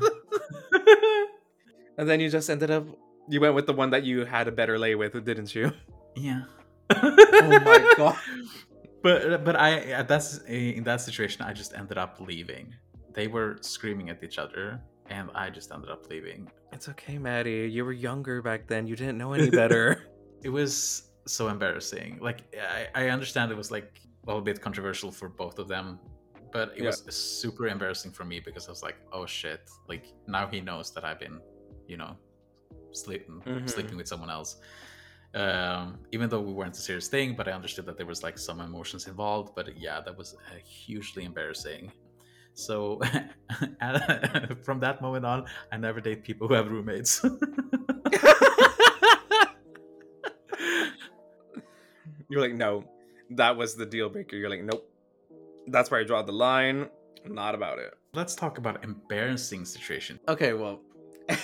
And 1.97 2.07
then 2.07 2.21
you 2.21 2.29
just 2.29 2.49
ended 2.49 2.71
up 2.71 2.85
you 3.27 3.41
went 3.41 3.55
with 3.55 3.65
the 3.65 3.73
one 3.73 3.89
that 3.89 4.03
you 4.03 4.23
had 4.23 4.47
a 4.47 4.51
better 4.51 4.77
lay 4.77 4.93
with, 4.93 5.13
didn't 5.25 5.53
you? 5.53 5.73
yeah. 6.15 6.43
Oh 6.91 7.59
my 7.65 7.93
god. 7.97 8.17
But 9.01 9.43
but 9.43 9.55
I 9.55 10.03
that's 10.03 10.37
in 10.45 10.83
that 10.83 11.01
situation 11.01 11.41
I 11.41 11.53
just 11.53 11.73
ended 11.73 11.97
up 11.97 12.21
leaving. 12.21 12.75
They 13.13 13.27
were 13.27 13.57
screaming 13.61 14.09
at 14.09 14.23
each 14.23 14.37
other, 14.37 14.81
and 15.09 15.29
I 15.35 15.49
just 15.49 15.71
ended 15.71 15.89
up 15.89 16.09
leaving. 16.09 16.49
It's 16.71 16.87
okay, 16.89 17.17
Matty. 17.17 17.67
You 17.71 17.83
were 17.85 17.91
younger 17.93 18.41
back 18.41 18.67
then. 18.67 18.87
You 18.87 18.95
didn't 18.95 19.17
know 19.17 19.33
any 19.39 19.49
better. 19.49 20.05
It 20.43 20.49
was 20.49 21.11
so 21.25 21.47
embarrassing. 21.49 22.19
Like 22.21 22.41
I, 22.55 22.87
I 22.95 23.09
understand 23.09 23.51
it 23.51 23.57
was 23.57 23.71
like 23.71 23.99
a 24.23 24.27
little 24.27 24.41
bit 24.41 24.61
controversial 24.61 25.11
for 25.11 25.29
both 25.29 25.59
of 25.59 25.67
them, 25.67 25.99
but 26.51 26.69
it 26.77 26.83
Yeah. 26.83 26.87
was 26.87 27.03
super 27.15 27.67
embarrassing 27.67 28.11
for 28.11 28.23
me 28.25 28.39
because 28.39 28.67
I 28.67 28.71
was 28.71 28.83
like, 28.83 28.97
oh 29.11 29.25
shit! 29.25 29.61
Like 29.87 30.05
now 30.27 30.47
he 30.47 30.61
knows 30.61 30.93
that 30.93 31.03
I've 31.03 31.19
been, 31.19 31.39
you 31.87 31.97
know, 31.97 32.15
sleeping 32.91 33.41
Mhm. 33.45 33.69
sleeping 33.69 33.97
with 33.97 34.07
someone 34.07 34.29
else. 34.29 34.57
Um, 35.35 35.99
even 36.11 36.27
though 36.29 36.41
we 36.41 36.53
weren't 36.53 36.75
a 36.75 36.79
serious 36.79 37.07
thing, 37.07 37.35
but 37.35 37.47
I 37.47 37.51
understood 37.51 37.85
that 37.85 37.97
there 37.97 38.07
was 38.07 38.23
like 38.23 38.37
some 38.39 38.59
emotions 38.61 39.07
involved. 39.07 39.53
But 39.55 39.77
yeah, 39.77 40.01
that 40.01 40.17
was 40.17 40.35
uh, 40.35 40.55
hugely 40.65 41.23
embarrassing. 41.25 41.91
So 42.53 42.99
from 44.63 44.79
that 44.81 45.01
moment 45.01 45.25
on, 45.25 45.45
I 45.71 45.77
never 45.77 46.01
date 46.01 46.23
people 46.23 46.47
who 46.47 46.53
have 46.53 46.69
roommates. 46.69 47.23
You're 52.29 52.41
like, 52.41 52.53
no, 52.53 52.83
that 53.31 53.57
was 53.57 53.75
the 53.75 53.85
deal 53.85 54.09
breaker. 54.09 54.35
You're 54.35 54.49
like, 54.49 54.63
nope. 54.63 54.87
That's 55.67 55.89
where 55.89 55.99
I 55.99 56.03
draw 56.03 56.21
the 56.21 56.31
line. 56.31 56.89
Not 57.25 57.55
about 57.55 57.79
it. 57.79 57.93
Let's 58.13 58.35
talk 58.35 58.57
about 58.57 58.83
embarrassing 58.83 59.65
situation. 59.65 60.19
Okay, 60.27 60.53
well, 60.53 60.81
an 61.29 61.39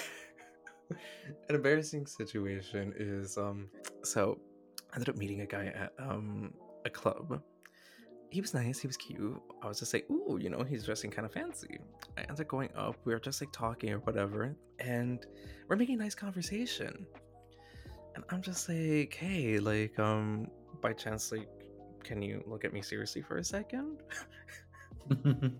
embarrassing 1.49 2.07
situation 2.07 2.93
is 2.97 3.37
um. 3.37 3.67
So, 4.03 4.39
I 4.91 4.95
ended 4.95 5.09
up 5.09 5.17
meeting 5.17 5.41
a 5.41 5.45
guy 5.45 5.65
at 5.65 5.91
um 5.99 6.53
a 6.85 6.89
club. 6.89 7.41
He 8.35 8.41
was 8.41 8.53
nice. 8.53 8.79
He 8.79 8.87
was 8.87 8.97
cute. 8.97 9.41
I 9.63 9.67
was 9.69 9.79
just 9.79 9.93
like, 9.93 10.05
ooh, 10.11 10.37
you 10.41 10.49
know, 10.49 10.61
he's 10.61 10.83
dressing 10.83 11.09
kind 11.09 11.25
of 11.25 11.31
fancy. 11.31 11.79
I 12.17 12.23
ended 12.23 12.41
up 12.41 12.47
going 12.49 12.67
up. 12.75 12.97
We 13.05 13.13
were 13.13 13.19
just 13.21 13.39
like 13.41 13.49
talking 13.53 13.93
or 13.93 13.99
whatever, 13.99 14.53
and 14.79 15.25
we're 15.69 15.77
making 15.77 15.95
a 15.95 16.03
nice 16.03 16.15
conversation. 16.15 17.05
And 18.13 18.25
I'm 18.31 18.41
just 18.41 18.67
like, 18.67 19.13
hey, 19.13 19.57
like, 19.59 19.97
um, 19.99 20.47
by 20.81 20.91
chance, 20.91 21.31
like, 21.31 21.47
can 22.03 22.21
you 22.21 22.43
look 22.45 22.65
at 22.65 22.73
me 22.73 22.81
seriously 22.81 23.21
for 23.21 23.37
a 23.37 23.43
second? 23.43 24.03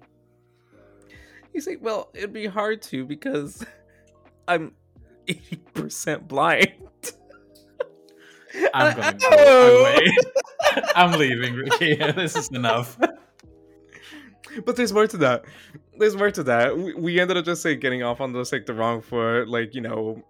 He's 1.53 1.65
like, 1.65 1.79
well, 1.81 2.09
it'd 2.13 2.33
be 2.33 2.45
hard 2.45 2.81
to 2.81 3.05
because 3.05 3.65
I'm 4.49 4.73
80% 5.27 6.27
blind. 6.27 6.73
I'm 8.73 8.95
gonna 8.97 9.13
go 9.17 9.27
Oh. 9.31 9.93
away. 9.95 10.17
I'm 10.95 11.17
leaving, 11.19 11.55
Ricky. 11.55 11.95
this 12.15 12.35
is 12.35 12.49
enough. 12.49 12.97
But 14.63 14.75
there's 14.75 14.93
more 14.93 15.07
to 15.07 15.17
that. 15.17 15.45
There's 15.97 16.15
more 16.15 16.31
to 16.31 16.43
that. 16.43 16.77
We, 16.77 16.93
we 16.93 17.19
ended 17.19 17.37
up 17.37 17.45
just 17.45 17.65
like 17.65 17.79
getting 17.79 18.03
off 18.03 18.21
on 18.21 18.33
like 18.33 18.65
the 18.65 18.73
wrong 18.73 19.01
foot, 19.01 19.49
like 19.49 19.73
you 19.75 19.81
know, 19.81 20.23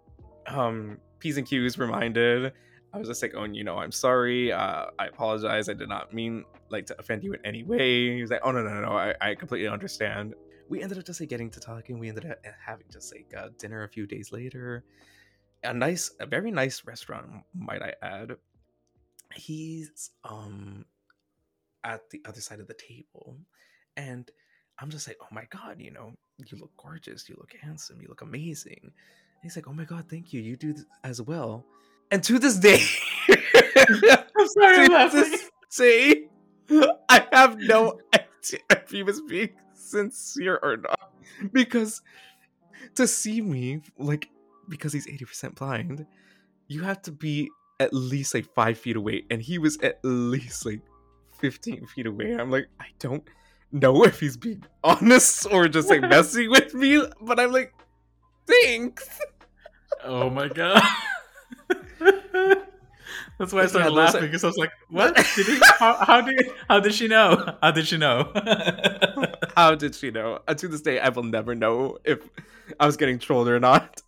um, 0.48 0.98
p's 1.20 1.38
and 1.38 1.48
q's 1.48 1.78
reminded. 1.78 2.54
I 2.94 2.98
was 2.98 3.10
just 3.10 3.22
like, 3.22 3.34
oh, 3.36 3.44
you 3.44 3.66
know, 3.66 3.78
I'm 3.78 3.92
sorry. 3.92 4.54
Uh, 4.54 4.86
I 4.98 5.08
apologize. 5.08 5.68
I 5.68 5.74
did 5.74 5.90
not 5.90 6.14
mean 6.14 6.46
like 6.70 6.86
to 6.88 6.96
offend 6.98 7.24
you 7.24 7.34
in 7.34 7.46
any 7.46 7.64
way. 7.64 8.16
He 8.16 8.22
was 8.22 8.32
like, 8.32 8.40
oh 8.44 8.52
no, 8.52 8.64
no, 8.64 8.74
no, 8.74 8.82
no. 8.82 8.92
I, 8.92 9.14
I 9.20 9.36
completely 9.36 9.68
understand. 9.68 10.34
We 10.70 10.82
ended 10.82 10.98
up 10.98 11.06
just 11.06 11.20
like 11.20 11.30
getting 11.30 11.50
to 11.52 11.60
talking. 11.60 12.00
We 12.00 12.08
ended 12.08 12.26
up 12.26 12.38
having 12.66 12.86
just 12.92 13.14
like 13.14 13.34
uh, 13.38 13.50
dinner 13.60 13.84
a 13.84 13.90
few 13.90 14.08
days 14.08 14.32
later. 14.32 14.86
A 15.64 15.74
nice, 15.74 16.12
a 16.20 16.26
very 16.26 16.52
nice 16.52 16.86
restaurant, 16.86 17.28
might 17.54 17.82
I 17.82 17.94
add. 18.02 18.38
He's 19.34 20.12
um 20.24 20.86
at 21.84 22.10
the 22.10 22.22
other 22.26 22.42
side 22.42 22.60
of 22.60 22.68
the 22.68 22.74
table 22.74 23.38
and 23.96 24.30
I'm 24.80 24.90
just 24.90 25.08
like, 25.08 25.18
oh 25.22 25.28
my 25.32 25.46
God, 25.50 25.80
you 25.80 25.92
know, 25.92 26.14
you 26.38 26.58
look 26.58 26.72
gorgeous, 26.78 27.30
you 27.30 27.36
look 27.38 27.54
handsome, 27.62 28.02
you 28.02 28.08
look 28.10 28.22
amazing. 28.22 28.80
And 28.82 28.92
he's 29.42 29.56
like, 29.56 29.68
oh 29.68 29.74
my 29.74 29.86
God, 29.86 30.06
thank 30.10 30.34
you. 30.34 30.42
You 30.42 30.58
do 30.58 30.76
as 31.04 31.22
well. 31.22 31.66
And 32.12 32.22
to 32.24 32.40
this 32.40 32.58
day, 32.58 32.84
I'm 33.30 34.48
sorry, 34.48 34.88
to 34.88 35.10
this 35.12 35.50
day, 35.78 36.28
I 37.10 37.26
have 37.32 37.58
no 37.58 38.00
idea 38.14 38.60
if 38.70 38.92
he 38.92 39.04
was 39.04 39.22
being 39.22 39.50
sincere 39.74 40.60
or 40.62 40.78
not. 40.78 41.12
because 41.52 42.02
to 42.96 43.08
see 43.08 43.42
me 43.42 43.82
like 43.98 44.30
because 44.70 44.94
he's 44.94 45.08
80% 45.08 45.56
blind 45.56 46.06
you 46.68 46.84
have 46.84 47.02
to 47.04 47.12
be 47.12 47.50
at 47.80 47.94
least 47.94 48.34
like 48.34 48.46
five 48.54 48.78
feet 48.78 48.96
away 48.96 49.24
and 49.30 49.42
he 49.42 49.58
was 49.58 49.78
at 49.80 50.00
least 50.04 50.66
like 50.66 50.82
15 51.40 51.86
feet 51.88 52.06
away 52.06 52.34
i'm 52.34 52.50
like 52.50 52.68
i 52.80 52.86
don't 53.00 53.24
know 53.72 54.06
if 54.06 54.20
he's 54.20 54.38
being 54.38 54.64
honest 54.84 55.46
or 55.52 55.68
just 55.68 55.90
like 55.90 56.02
messing 56.10 56.50
with 56.50 56.74
me 56.74 57.02
but 57.22 57.40
i'm 57.40 57.52
like 57.52 57.74
thanks 58.48 59.20
Oh 60.08 60.30
my 60.30 60.48
god. 60.48 60.84
That's 63.40 63.52
why 63.52 63.64
I 63.64 63.66
started 63.66 63.90
Yeah, 63.90 63.90
laughing 63.90 64.22
because 64.22 64.44
I 64.44 64.48
was 64.48 64.58
like, 64.58 64.70
"What? 64.90 65.16
Did 65.36 65.46
he? 65.48 65.60
How, 65.80 65.96
how 66.06 66.22
did? 66.22 66.36
How 66.70 66.80
did 66.80 66.94
she 66.94 67.08
know? 67.08 67.58
How 67.62 67.72
did 67.72 67.88
she 67.88 67.98
know?" 67.98 68.32
how 69.56 69.74
did 69.74 69.96
she 69.96 70.12
know 70.12 70.40
uh, 70.48 70.54
to 70.54 70.68
this 70.68 70.82
day 70.82 71.00
i 71.00 71.08
will 71.08 71.24
never 71.24 71.56
know 71.56 71.98
if 72.04 72.20
i 72.80 72.86
was 72.86 72.98
getting 72.98 73.18
trolled 73.18 73.48
or 73.48 73.58
not 73.60 74.02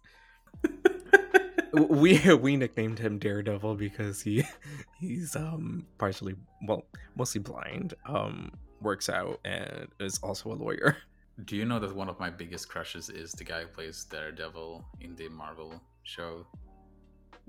we 1.79 2.19
we 2.36 2.55
nicknamed 2.57 3.00
him 3.00 3.17
Daredevil 3.19 3.75
because 3.75 4.22
he 4.22 4.43
he's 5.00 5.36
um 5.36 5.86
partially 5.98 6.36
well 6.67 6.84
mostly 7.15 7.41
blind 7.41 7.93
um 8.05 8.51
works 8.81 9.10
out 9.10 9.39
and 9.46 9.88
is 10.00 10.19
also 10.24 10.51
a 10.51 10.55
lawyer. 10.55 10.98
Do 11.46 11.55
you 11.55 11.65
know 11.65 11.79
that 11.79 11.96
one 11.96 12.10
of 12.10 12.19
my 12.19 12.29
biggest 12.29 12.67
crushes 12.69 13.10
is 13.10 13.31
the 13.31 13.43
guy 13.43 13.62
who 13.62 13.67
plays 13.67 14.03
Daredevil 14.05 14.84
in 15.01 15.15
the 15.15 15.29
Marvel 15.29 15.79
show? 16.03 16.46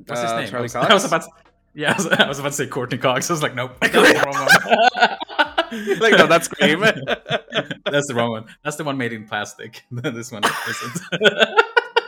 What's 0.06 0.20
his 0.20 0.30
Uh, 0.30 0.40
name? 0.40 0.48
Charlie 0.48 0.60
I 0.60 0.62
was, 0.62 0.76
I 0.76 0.94
was 0.94 1.04
about. 1.04 1.22
To, 1.22 1.28
yeah, 1.74 1.92
I 1.92 1.96
was, 1.96 2.06
I 2.06 2.28
was 2.28 2.38
about 2.38 2.48
to 2.50 2.54
say 2.56 2.66
Courteney 2.66 2.98
Cox. 3.00 3.30
I 3.30 3.32
was 3.32 3.42
like, 3.42 3.54
nope, 3.54 3.72
that's 3.80 3.92
the 3.92 4.22
wrong 4.26 5.16
one. 5.70 5.98
like 6.00 6.18
no, 6.18 6.26
that's 6.26 6.46
Scream. 6.46 6.80
that's 6.80 8.06
the 8.08 8.14
wrong 8.14 8.30
one. 8.30 8.46
That's 8.62 8.76
the 8.76 8.84
one 8.84 8.96
made 8.98 9.12
in 9.12 9.26
plastic. 9.26 9.84
this 9.90 10.30
one 10.32 10.42
isn't. 10.44 11.00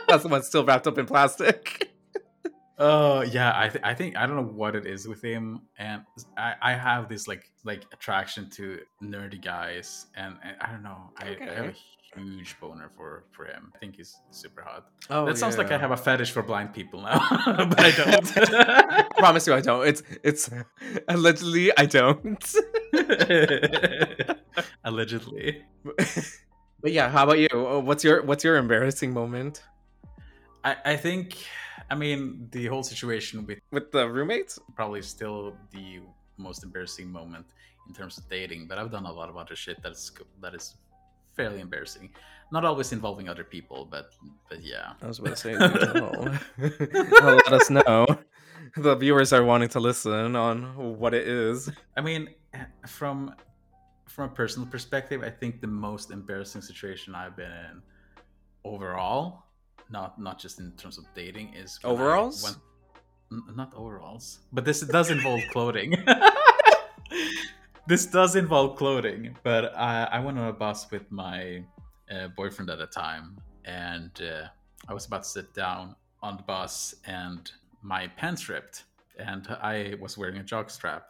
that's 0.07 0.23
the 0.23 0.29
one 0.29 0.43
still 0.43 0.63
wrapped 0.65 0.87
up 0.87 0.97
in 0.97 1.05
plastic. 1.05 1.90
Oh 2.83 3.21
yeah, 3.21 3.53
I 3.55 3.69
th- 3.69 3.83
I 3.83 3.93
think 3.93 4.17
I 4.17 4.25
don't 4.25 4.35
know 4.35 4.51
what 4.53 4.75
it 4.75 4.87
is 4.87 5.07
with 5.07 5.21
him, 5.21 5.61
and 5.77 6.01
I, 6.35 6.55
I 6.63 6.73
have 6.73 7.07
this 7.07 7.27
like 7.27 7.51
like 7.63 7.83
attraction 7.93 8.49
to 8.57 8.79
nerdy 9.03 9.39
guys, 9.39 10.07
and, 10.15 10.35
and 10.43 10.55
I 10.59 10.71
don't 10.71 10.81
know, 10.81 11.11
I, 11.15 11.37
I 11.39 11.53
have 11.53 11.65
a 11.67 12.19
huge 12.19 12.59
boner 12.59 12.89
for 12.89 13.25
for 13.33 13.45
him. 13.45 13.71
I 13.75 13.77
think 13.77 13.97
he's 13.97 14.19
super 14.31 14.63
hot. 14.63 14.87
Oh, 15.11 15.27
that 15.27 15.37
sounds 15.37 15.59
like 15.59 15.71
I 15.71 15.77
have 15.77 15.91
a 15.91 15.97
fetish 15.97 16.31
for 16.31 16.41
blind 16.41 16.73
people 16.73 17.03
now, 17.03 17.19
but 17.69 17.79
I 17.79 17.91
don't. 17.91 19.15
promise 19.17 19.45
you, 19.45 19.53
I 19.53 19.61
don't. 19.61 19.87
It's 19.87 20.01
it's 20.23 20.49
allegedly 21.07 21.71
I 21.77 21.85
don't. 21.85 22.43
Allegedly, 24.83 25.63
but 25.85 26.91
yeah, 26.91 27.09
how 27.09 27.25
about 27.25 27.37
you? 27.37 27.47
Uh, 27.53 27.79
What's 27.79 28.03
your 28.03 28.23
what's 28.23 28.43
your 28.43 28.57
embarrassing 28.57 29.13
moment 29.13 29.61
I 30.63 30.75
I 30.85 30.95
think 30.95 31.37
I 31.91 31.95
mean 31.95 32.47
the 32.51 32.67
whole 32.67 32.83
situation 32.83 33.45
with 33.45 33.59
with 33.71 33.91
the 33.91 34.09
roommates? 34.09 34.57
probably 34.75 35.01
still 35.01 35.53
the 35.71 35.99
most 36.37 36.63
embarrassing 36.63 37.11
moment 37.11 37.45
in 37.87 37.93
terms 37.93 38.17
of 38.17 38.27
dating. 38.29 38.67
But 38.67 38.77
I've 38.77 38.91
done 38.91 39.05
a 39.05 39.11
lot 39.11 39.27
of 39.29 39.35
other 39.35 39.55
shit 39.55 39.77
that's 39.83 40.11
that 40.41 40.55
is 40.55 40.77
fairly 41.35 41.59
embarrassing. 41.59 42.09
Not 42.51 42.63
always 42.65 42.91
involving 42.93 43.27
other 43.27 43.43
people, 43.43 43.87
but 43.91 44.11
but 44.49 44.63
yeah. 44.63 44.93
I 45.01 45.07
was 45.07 45.19
about 45.19 45.35
to 45.35 45.41
say, 45.45 45.53
well, 47.21 47.35
let 47.45 47.53
us 47.53 47.69
know. 47.69 48.05
The 48.77 48.95
viewers 48.95 49.33
are 49.33 49.43
wanting 49.43 49.67
to 49.69 49.81
listen 49.81 50.35
on 50.35 50.97
what 50.97 51.13
it 51.13 51.27
is. 51.27 51.69
I 51.97 52.01
mean, 52.01 52.29
from 52.87 53.35
from 54.07 54.29
a 54.31 54.33
personal 54.33 54.67
perspective, 54.69 55.23
I 55.23 55.29
think 55.29 55.59
the 55.59 55.67
most 55.67 56.11
embarrassing 56.11 56.61
situation 56.61 57.13
I've 57.13 57.35
been 57.35 57.51
in 57.51 57.81
overall, 58.63 59.43
not 59.91 60.19
not 60.19 60.39
just 60.39 60.59
in 60.59 60.71
terms 60.73 60.97
of 60.97 61.05
dating, 61.15 61.53
is 61.53 61.79
Overalls? 61.83 62.57
N- 63.31 63.41
not 63.55 63.73
overalls, 63.75 64.39
but 64.51 64.65
this 64.65 64.81
does 64.81 65.09
involve 65.09 65.41
clothing. 65.51 65.95
this 67.87 68.05
does 68.05 68.35
involve 68.35 68.77
clothing, 68.77 69.37
but 69.43 69.73
I, 69.75 70.03
I 70.11 70.19
went 70.19 70.37
on 70.37 70.47
a 70.47 70.53
bus 70.53 70.89
with 70.91 71.09
my 71.11 71.63
uh, 72.11 72.27
boyfriend 72.35 72.69
at 72.69 72.77
the 72.77 72.87
time, 72.87 73.37
and 73.63 74.11
uh, 74.21 74.47
I 74.87 74.93
was 74.93 75.05
about 75.05 75.23
to 75.23 75.29
sit 75.29 75.53
down 75.53 75.95
on 76.21 76.37
the 76.37 76.43
bus, 76.43 76.95
and 77.05 77.49
my 77.81 78.07
pants 78.07 78.49
ripped, 78.49 78.83
and 79.17 79.47
I 79.61 79.95
was 80.01 80.17
wearing 80.17 80.37
a 80.37 80.43
jock 80.43 80.69
strap, 80.69 81.05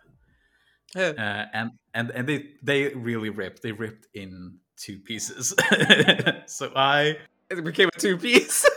uh, 0.95 1.45
and 1.53 1.71
and 1.93 2.11
and 2.11 2.27
they 2.27 2.51
they 2.61 2.89
really 2.89 3.29
ripped. 3.29 3.63
They 3.63 3.71
ripped 3.71 4.07
in 4.13 4.59
two 4.77 4.99
pieces. 4.99 5.53
so 6.45 6.71
I 6.75 7.17
It 7.49 7.63
became 7.63 7.89
a 7.95 7.99
two 7.99 8.17
piece. 8.17 8.67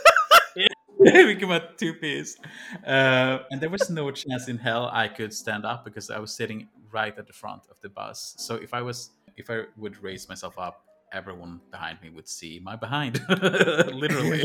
it 1.13 1.27
became 1.27 1.51
a 1.51 1.61
two 1.77 1.93
piece, 1.93 2.37
uh, 2.85 3.39
and 3.51 3.61
there 3.61 3.69
was 3.69 3.89
no 3.89 4.09
chance 4.11 4.47
in 4.47 4.57
hell 4.57 4.89
I 4.91 5.07
could 5.07 5.33
stand 5.33 5.65
up 5.65 5.85
because 5.85 6.09
I 6.09 6.19
was 6.19 6.31
sitting 6.33 6.67
right 6.91 7.15
at 7.17 7.27
the 7.27 7.33
front 7.33 7.63
of 7.69 7.79
the 7.81 7.89
bus. 7.89 8.33
So 8.37 8.55
if 8.55 8.73
I 8.73 8.81
was 8.81 9.11
if 9.37 9.49
I 9.49 9.63
would 9.77 10.01
raise 10.01 10.27
myself 10.29 10.57
up, 10.57 10.83
everyone 11.11 11.61
behind 11.71 12.01
me 12.01 12.09
would 12.09 12.27
see 12.27 12.59
my 12.63 12.75
behind, 12.75 13.21
literally. 13.29 14.43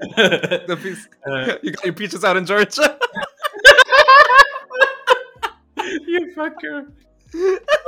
the 0.00 0.78
piece. 0.82 1.06
Uh, 1.26 1.56
You 1.62 1.70
got 1.72 1.84
your 1.84 1.94
peaches 1.94 2.24
out 2.24 2.36
in 2.36 2.44
Georgia. 2.46 2.98
you 6.06 6.32
fucker. 6.36 6.90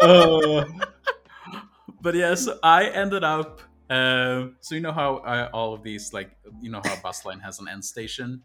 Oh. 0.00 0.64
but 2.00 2.14
yeah, 2.14 2.34
so 2.34 2.58
I 2.62 2.86
ended 2.86 3.24
up. 3.24 3.60
Um, 3.90 4.56
so 4.60 4.74
you 4.74 4.80
know 4.80 4.92
how 4.92 5.16
uh, 5.18 5.50
all 5.52 5.74
of 5.74 5.82
these, 5.82 6.12
like, 6.12 6.30
you 6.60 6.70
know 6.70 6.80
how 6.84 6.94
a 6.94 7.00
bus 7.00 7.24
line 7.24 7.40
has 7.40 7.58
an 7.58 7.68
end 7.68 7.84
station. 7.84 8.42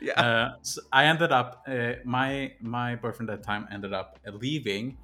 yeah. 0.00 0.20
Uh, 0.20 0.54
so 0.62 0.80
I 0.92 1.04
ended 1.06 1.32
up. 1.32 1.64
Uh, 1.66 1.94
my 2.04 2.52
my 2.60 2.96
boyfriend 2.96 3.30
at 3.30 3.40
the 3.40 3.44
time 3.44 3.66
ended 3.70 3.92
up 3.92 4.18
leaving, 4.40 4.96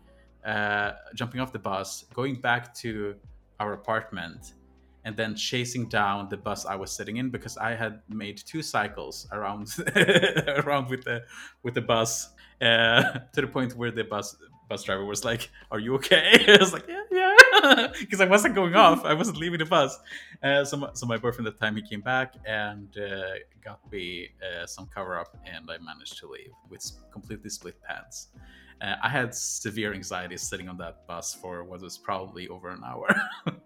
uh, 0.44 0.92
jumping 1.14 1.40
off 1.40 1.52
the 1.52 1.58
bus, 1.58 2.04
going 2.14 2.40
back 2.40 2.74
to 2.74 3.14
our 3.58 3.72
apartment, 3.74 4.54
and 5.04 5.16
then 5.16 5.34
chasing 5.34 5.88
down 5.88 6.28
the 6.28 6.36
bus 6.36 6.66
I 6.66 6.74
was 6.76 6.92
sitting 6.92 7.16
in 7.16 7.30
because 7.30 7.56
I 7.56 7.74
had 7.74 8.00
made 8.08 8.38
two 8.38 8.62
cycles 8.62 9.26
around 9.32 9.68
around 10.64 10.88
with 10.90 11.04
the 11.04 11.22
with 11.62 11.74
the 11.74 11.82
bus 11.82 12.30
uh, 12.60 13.02
to 13.32 13.40
the 13.40 13.46
point 13.46 13.76
where 13.76 13.90
the 13.90 14.04
bus 14.04 14.36
bus 14.68 14.84
driver 14.84 15.04
was 15.04 15.24
like, 15.24 15.50
"Are 15.70 15.78
you 15.78 15.94
okay?" 15.96 16.44
I 16.48 16.56
was 16.60 16.72
like, 16.72 16.86
"Yeah, 16.88 17.02
yeah," 17.10 17.36
because 18.00 18.20
I 18.20 18.26
wasn't 18.26 18.54
going 18.54 18.74
off. 18.74 19.04
I 19.04 19.14
wasn't 19.14 19.38
leaving 19.38 19.58
the 19.58 19.64
bus. 19.66 19.98
Uh, 20.42 20.64
so, 20.64 20.76
my, 20.76 20.90
so 20.94 21.06
my 21.06 21.16
boyfriend 21.16 21.46
at 21.48 21.54
the 21.54 21.60
time 21.60 21.76
he 21.76 21.82
came 21.82 22.00
back 22.00 22.34
and 22.46 22.88
uh, 22.98 23.34
got 23.64 23.80
me 23.92 24.28
uh, 24.42 24.66
some 24.66 24.86
cover 24.94 25.18
up, 25.18 25.36
and 25.46 25.68
I 25.70 25.78
managed 25.84 26.18
to 26.18 26.28
leave 26.28 26.52
with 26.68 26.90
completely 27.12 27.50
split 27.50 27.76
pants. 27.82 28.28
Uh, 28.82 28.94
I 29.02 29.10
had 29.10 29.34
severe 29.34 29.92
anxiety 29.92 30.38
sitting 30.38 30.66
on 30.68 30.78
that 30.78 31.06
bus 31.06 31.34
for 31.34 31.64
what 31.64 31.82
was 31.82 31.98
probably 31.98 32.48
over 32.48 32.70
an 32.70 32.82
hour. 32.86 33.08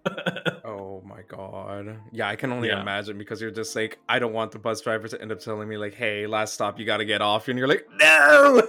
Oh 0.66 1.02
my 1.04 1.20
god. 1.28 1.98
Yeah, 2.10 2.28
I 2.28 2.36
can 2.36 2.50
only 2.50 2.68
Yeah. 2.68 2.80
imagine 2.80 3.18
because 3.18 3.38
you're 3.40 3.50
just 3.50 3.76
like, 3.76 3.98
I 4.08 4.18
don't 4.18 4.32
want 4.32 4.50
the 4.50 4.58
bus 4.58 4.80
driver 4.80 5.06
to 5.08 5.20
end 5.20 5.30
up 5.30 5.40
telling 5.40 5.68
me 5.68 5.76
like, 5.76 5.92
"Hey, 5.94 6.26
last 6.26 6.54
stop, 6.54 6.78
you 6.78 6.86
got 6.86 6.96
to 6.98 7.04
get 7.04 7.20
off," 7.20 7.48
and 7.48 7.58
you're 7.58 7.68
like, 7.68 7.86
"No." 8.00 8.62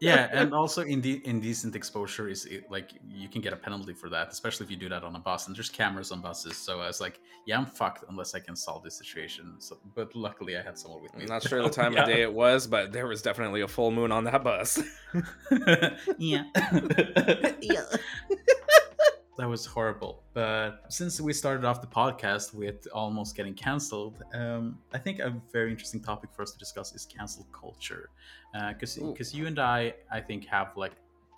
Yeah, 0.00 0.28
and 0.32 0.54
also 0.54 0.82
inde- 0.82 1.22
indecent 1.24 1.74
exposure 1.76 2.28
is 2.28 2.48
like 2.68 2.92
you 3.08 3.28
can 3.28 3.40
get 3.40 3.52
a 3.52 3.56
penalty 3.56 3.92
for 3.92 4.08
that, 4.10 4.28
especially 4.30 4.64
if 4.64 4.70
you 4.70 4.76
do 4.76 4.88
that 4.88 5.02
on 5.04 5.14
a 5.16 5.18
bus. 5.18 5.46
And 5.46 5.56
there's 5.56 5.68
cameras 5.68 6.12
on 6.12 6.20
buses, 6.20 6.56
so 6.56 6.80
I 6.80 6.86
was 6.86 7.00
like, 7.00 7.20
yeah, 7.46 7.58
I'm 7.58 7.66
fucked 7.66 8.04
unless 8.08 8.34
I 8.34 8.40
can 8.40 8.56
solve 8.56 8.82
this 8.82 8.96
situation. 8.96 9.54
So, 9.58 9.78
but 9.94 10.14
luckily, 10.14 10.56
I 10.56 10.62
had 10.62 10.78
someone 10.78 11.02
with 11.02 11.14
me. 11.16 11.22
I'm 11.22 11.28
not 11.28 11.42
sure 11.42 11.62
the 11.62 11.70
time 11.82 11.94
Yeah. 11.94 12.02
of 12.02 12.08
day 12.08 12.22
it 12.22 12.32
was, 12.32 12.66
but 12.66 12.92
there 12.92 13.06
was 13.06 13.22
definitely 13.22 13.62
a 13.62 13.68
full 13.68 13.90
moon 13.90 14.12
on 14.12 14.24
that 14.24 14.44
bus. 14.44 14.82
yeah. 16.18 16.44
that 19.40 19.48
was 19.48 19.64
horrible. 19.64 20.22
But 20.34 20.84
since 20.88 21.20
we 21.20 21.32
started 21.32 21.64
off 21.64 21.80
the 21.80 21.86
podcast 21.86 22.54
with 22.54 22.86
almost 22.92 23.34
getting 23.34 23.54
cancelled, 23.54 24.22
um, 24.34 24.78
I 24.92 24.98
think 24.98 25.18
a 25.18 25.34
very 25.50 25.70
interesting 25.70 26.02
topic 26.02 26.30
for 26.34 26.42
us 26.42 26.52
to 26.52 26.58
discuss 26.58 26.94
is 26.94 27.06
cancel 27.06 27.46
culture. 27.52 28.10
Because 28.52 28.98
Ooh. 28.98 29.12
because 29.12 29.34
you 29.34 29.46
and 29.46 29.58
I, 29.58 29.94
I 30.12 30.20
think, 30.20 30.44
have 30.46 30.76
like 30.76 30.92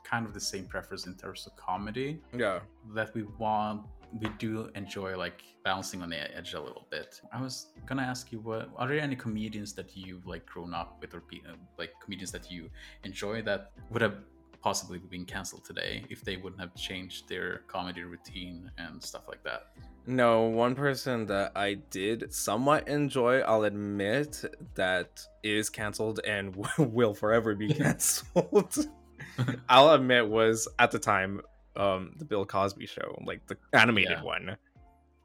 kind 0.04 0.26
of 0.26 0.34
the 0.34 0.40
same 0.40 0.66
preference 0.66 1.06
in 1.06 1.14
terms 1.14 1.46
of 1.46 1.56
comedy 1.56 2.20
yeah. 2.36 2.60
that 2.94 3.14
we 3.14 3.22
want. 3.38 3.82
We 4.20 4.28
do 4.38 4.68
enjoy 4.74 5.16
like 5.16 5.42
bouncing 5.64 6.02
on 6.02 6.10
the 6.10 6.20
edge 6.36 6.52
a 6.52 6.60
little 6.60 6.86
bit. 6.90 7.20
I 7.32 7.40
was 7.40 7.68
gonna 7.86 8.02
ask 8.02 8.30
you, 8.32 8.40
what 8.40 8.68
are 8.76 8.88
there 8.88 9.00
any 9.00 9.16
comedians 9.16 9.72
that 9.74 9.96
you've 9.96 10.26
like 10.26 10.44
grown 10.44 10.74
up 10.74 10.98
with, 11.00 11.14
or 11.14 11.22
uh, 11.48 11.52
like 11.78 11.92
comedians 12.02 12.32
that 12.32 12.50
you 12.50 12.68
enjoy 13.04 13.40
that 13.42 13.70
would 13.90 14.02
have 14.02 14.16
possibly 14.62 14.98
been 14.98 15.24
canceled 15.24 15.64
today 15.64 16.04
if 16.08 16.24
they 16.24 16.36
wouldn't 16.36 16.60
have 16.60 16.74
changed 16.74 17.28
their 17.28 17.58
comedy 17.66 18.02
routine 18.02 18.70
and 18.78 19.02
stuff 19.02 19.28
like 19.28 19.42
that? 19.44 19.68
No, 20.06 20.42
one 20.42 20.74
person 20.74 21.26
that 21.26 21.52
I 21.54 21.74
did 21.74 22.32
somewhat 22.32 22.88
enjoy, 22.88 23.40
I'll 23.40 23.64
admit, 23.64 24.44
that 24.74 25.20
is 25.42 25.68
canceled 25.70 26.20
and 26.26 26.54
will 26.78 27.14
forever 27.14 27.54
be 27.54 27.68
canceled. 27.74 28.86
I'll 29.68 29.90
admit 29.92 30.28
was 30.28 30.68
at 30.78 30.90
the 30.90 30.98
time 30.98 31.40
um 31.76 32.12
the 32.18 32.24
Bill 32.24 32.44
Cosby 32.44 32.86
show, 32.86 33.16
like 33.24 33.46
the 33.46 33.56
animated 33.72 34.10
Yeah. 34.18 34.22
one. 34.22 34.56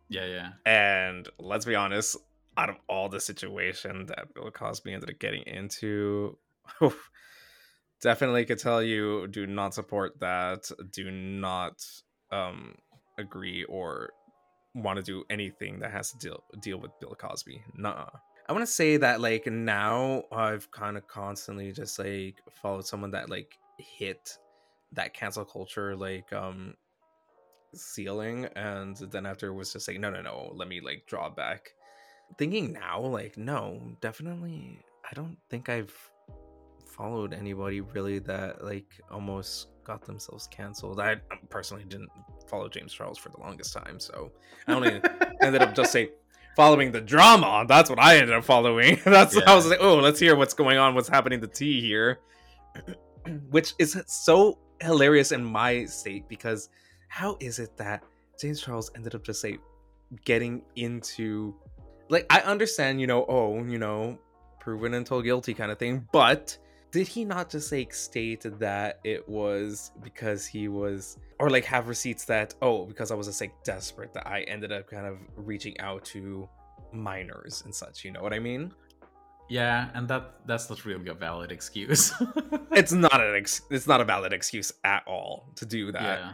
Yeah, 0.10 0.26
yeah. 0.26 0.50
And 0.66 1.28
let's 1.40 1.66
be 1.66 1.76
honest, 1.76 2.16
out 2.56 2.70
of 2.70 2.78
all 2.88 3.10
the 3.10 3.20
situation 3.20 4.06
that 4.06 4.34
Bill 4.34 4.50
Cosby 4.52 4.94
ended 4.94 5.10
up 5.10 5.20
getting 5.20 5.44
into, 5.44 6.38
definitely 8.02 8.46
could 8.46 8.60
tell 8.60 8.82
you 8.82 9.28
do 9.28 9.48
not 9.48 9.74
support 9.74 10.20
that. 10.20 10.70
Do 10.92 11.12
not 11.12 11.86
um 12.32 12.76
agree 13.18 13.64
or 13.66 14.10
want 14.76 14.98
to 14.98 15.04
do 15.04 15.24
anything 15.30 15.80
that 15.80 15.92
has 15.92 16.12
to 16.12 16.18
deal 16.18 16.44
deal 16.62 16.80
with 16.80 16.92
Bill 17.00 17.16
Cosby. 17.18 17.62
Nah. 17.76 18.08
I 18.50 18.54
want 18.54 18.66
to 18.66 18.72
say 18.72 18.96
that 18.98 19.20
like 19.20 19.48
now 19.48 20.24
I've 20.32 20.72
kind 20.72 20.96
of 20.98 21.08
constantly 21.08 21.72
just 21.72 22.00
like 22.00 22.42
followed 22.62 22.86
someone 22.86 23.12
that 23.12 23.30
like 23.30 23.58
hit 23.78 24.38
that 24.94 25.14
cancel 25.14 25.44
culture 25.44 25.96
like 25.96 26.32
um 26.34 26.74
ceiling 27.74 28.46
and 28.56 28.96
then 29.12 29.26
after 29.26 29.54
was 29.54 29.74
just 29.74 29.88
like 29.88 30.00
no 30.00 30.10
no 30.10 30.22
no 30.22 30.52
let 30.56 30.68
me 30.68 30.80
like 30.80 31.04
draw 31.08 31.30
back 31.30 31.74
thinking 32.38 32.74
now 32.74 33.00
like 33.00 33.38
no 33.38 33.82
definitely 34.02 34.80
i 35.10 35.14
don't 35.14 35.38
think 35.50 35.68
i've 35.70 35.94
followed 36.98 37.34
anybody 37.34 37.82
really 37.82 38.20
that 38.20 38.64
like 38.64 39.00
almost 39.12 39.68
got 39.84 40.04
themselves 40.06 40.48
canceled. 40.48 41.00
I 41.00 41.14
um, 41.14 41.20
personally 41.50 41.86
didn't 41.88 42.10
follow 42.48 42.70
james 42.70 42.94
charles 42.94 43.18
for 43.18 43.28
the 43.28 43.38
longest 43.42 43.74
time 43.74 44.00
so 44.00 44.32
i 44.68 44.74
only 44.74 45.02
ended 45.42 45.62
up 45.62 45.76
just 45.76 45.92
say 45.92 46.10
following 46.56 46.94
the 46.94 47.02
drama. 47.02 47.66
That's 47.68 47.90
what 47.90 48.00
i 48.00 48.18
ended 48.18 48.36
up 48.36 48.44
following. 48.44 49.00
That's 49.06 49.36
yeah. 49.36 49.42
i 49.48 49.56
was 49.56 49.68
like 49.68 49.80
oh 49.82 49.98
let's 49.98 50.20
hear 50.20 50.36
what's 50.36 50.54
going 50.54 50.78
on 50.78 50.96
what's 50.96 51.10
happening 51.10 51.42
to 51.42 51.48
t 51.48 51.82
here. 51.82 52.20
Which 53.50 53.74
is 53.78 54.02
so 54.08 54.58
hilarious 54.82 55.32
in 55.32 55.44
my 55.44 55.86
state 55.86 56.28
because 56.30 56.70
how 57.10 57.38
is 57.40 57.60
it 57.60 57.76
that 57.78 58.04
James 58.40 58.62
Charles 58.62 58.92
ended 58.96 59.16
up 59.16 59.24
just 59.24 59.44
like 59.44 59.60
getting 60.26 60.62
into 60.76 61.56
like 62.10 62.26
I 62.30 62.40
understand, 62.42 63.02
you 63.02 63.08
know, 63.08 63.26
oh, 63.28 63.64
you 63.64 63.80
know, 63.80 64.18
proven 64.60 64.94
until 64.94 65.22
guilty 65.22 65.54
kind 65.54 65.72
of 65.72 65.80
thing, 65.80 66.08
but 66.12 66.58
did 66.92 67.08
he 67.08 67.26
not 67.26 67.50
just 67.50 67.72
like 67.72 67.94
state 67.94 68.46
that 68.60 69.00
it 69.04 69.28
was 69.28 69.92
because 70.02 70.46
he 70.46 70.68
was 70.68 71.18
or 71.40 71.50
like 71.50 71.66
have 71.66 71.88
receipts 71.88 72.26
that 72.26 72.54
oh 72.62 72.86
because 72.86 73.12
i 73.12 73.16
was 73.16 73.28
just 73.28 73.42
like 73.42 73.52
desperate 73.64 74.14
that 74.14 74.28
i 74.28 74.42
ended 74.42 74.72
up 74.72 74.90
kind 74.90 75.06
of 75.06 75.18
reaching 75.36 75.80
out 75.80 76.04
to 76.06 76.48
minors 76.94 77.64
and 77.66 77.76
such 77.76 78.06
you 78.06 78.12
know 78.12 78.22
what 78.22 78.34
i 78.34 78.40
mean 78.40 78.72
yeah, 79.50 79.90
and 79.94 80.08
that 80.10 80.34
that's 80.46 80.70
not 80.70 80.84
really 80.86 81.08
a 81.10 81.14
valid 81.14 81.52
excuse. 81.52 82.12
it's 82.72 82.92
not 82.92 83.20
an 83.22 83.36
ex- 83.36 83.62
it's 83.70 83.88
not 83.88 84.02
a 84.02 84.06
valid 84.06 84.34
excuse 84.34 84.72
at 84.84 85.04
all 85.08 85.50
to 85.56 85.66
do 85.66 85.92
that. 85.92 86.02
Yeah. 86.02 86.34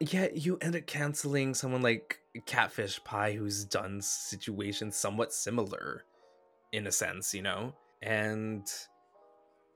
Yeah, 0.00 0.28
you 0.34 0.58
end 0.60 0.74
up 0.74 0.86
canceling 0.86 1.54
someone 1.54 1.82
like 1.82 2.18
Catfish 2.44 3.02
Pie 3.04 3.34
who's 3.34 3.64
done 3.64 4.00
situations 4.00 4.96
somewhat 4.96 5.32
similar 5.32 6.04
in 6.72 6.88
a 6.88 6.92
sense, 6.92 7.32
you 7.32 7.42
know? 7.42 7.74
And 8.02 8.66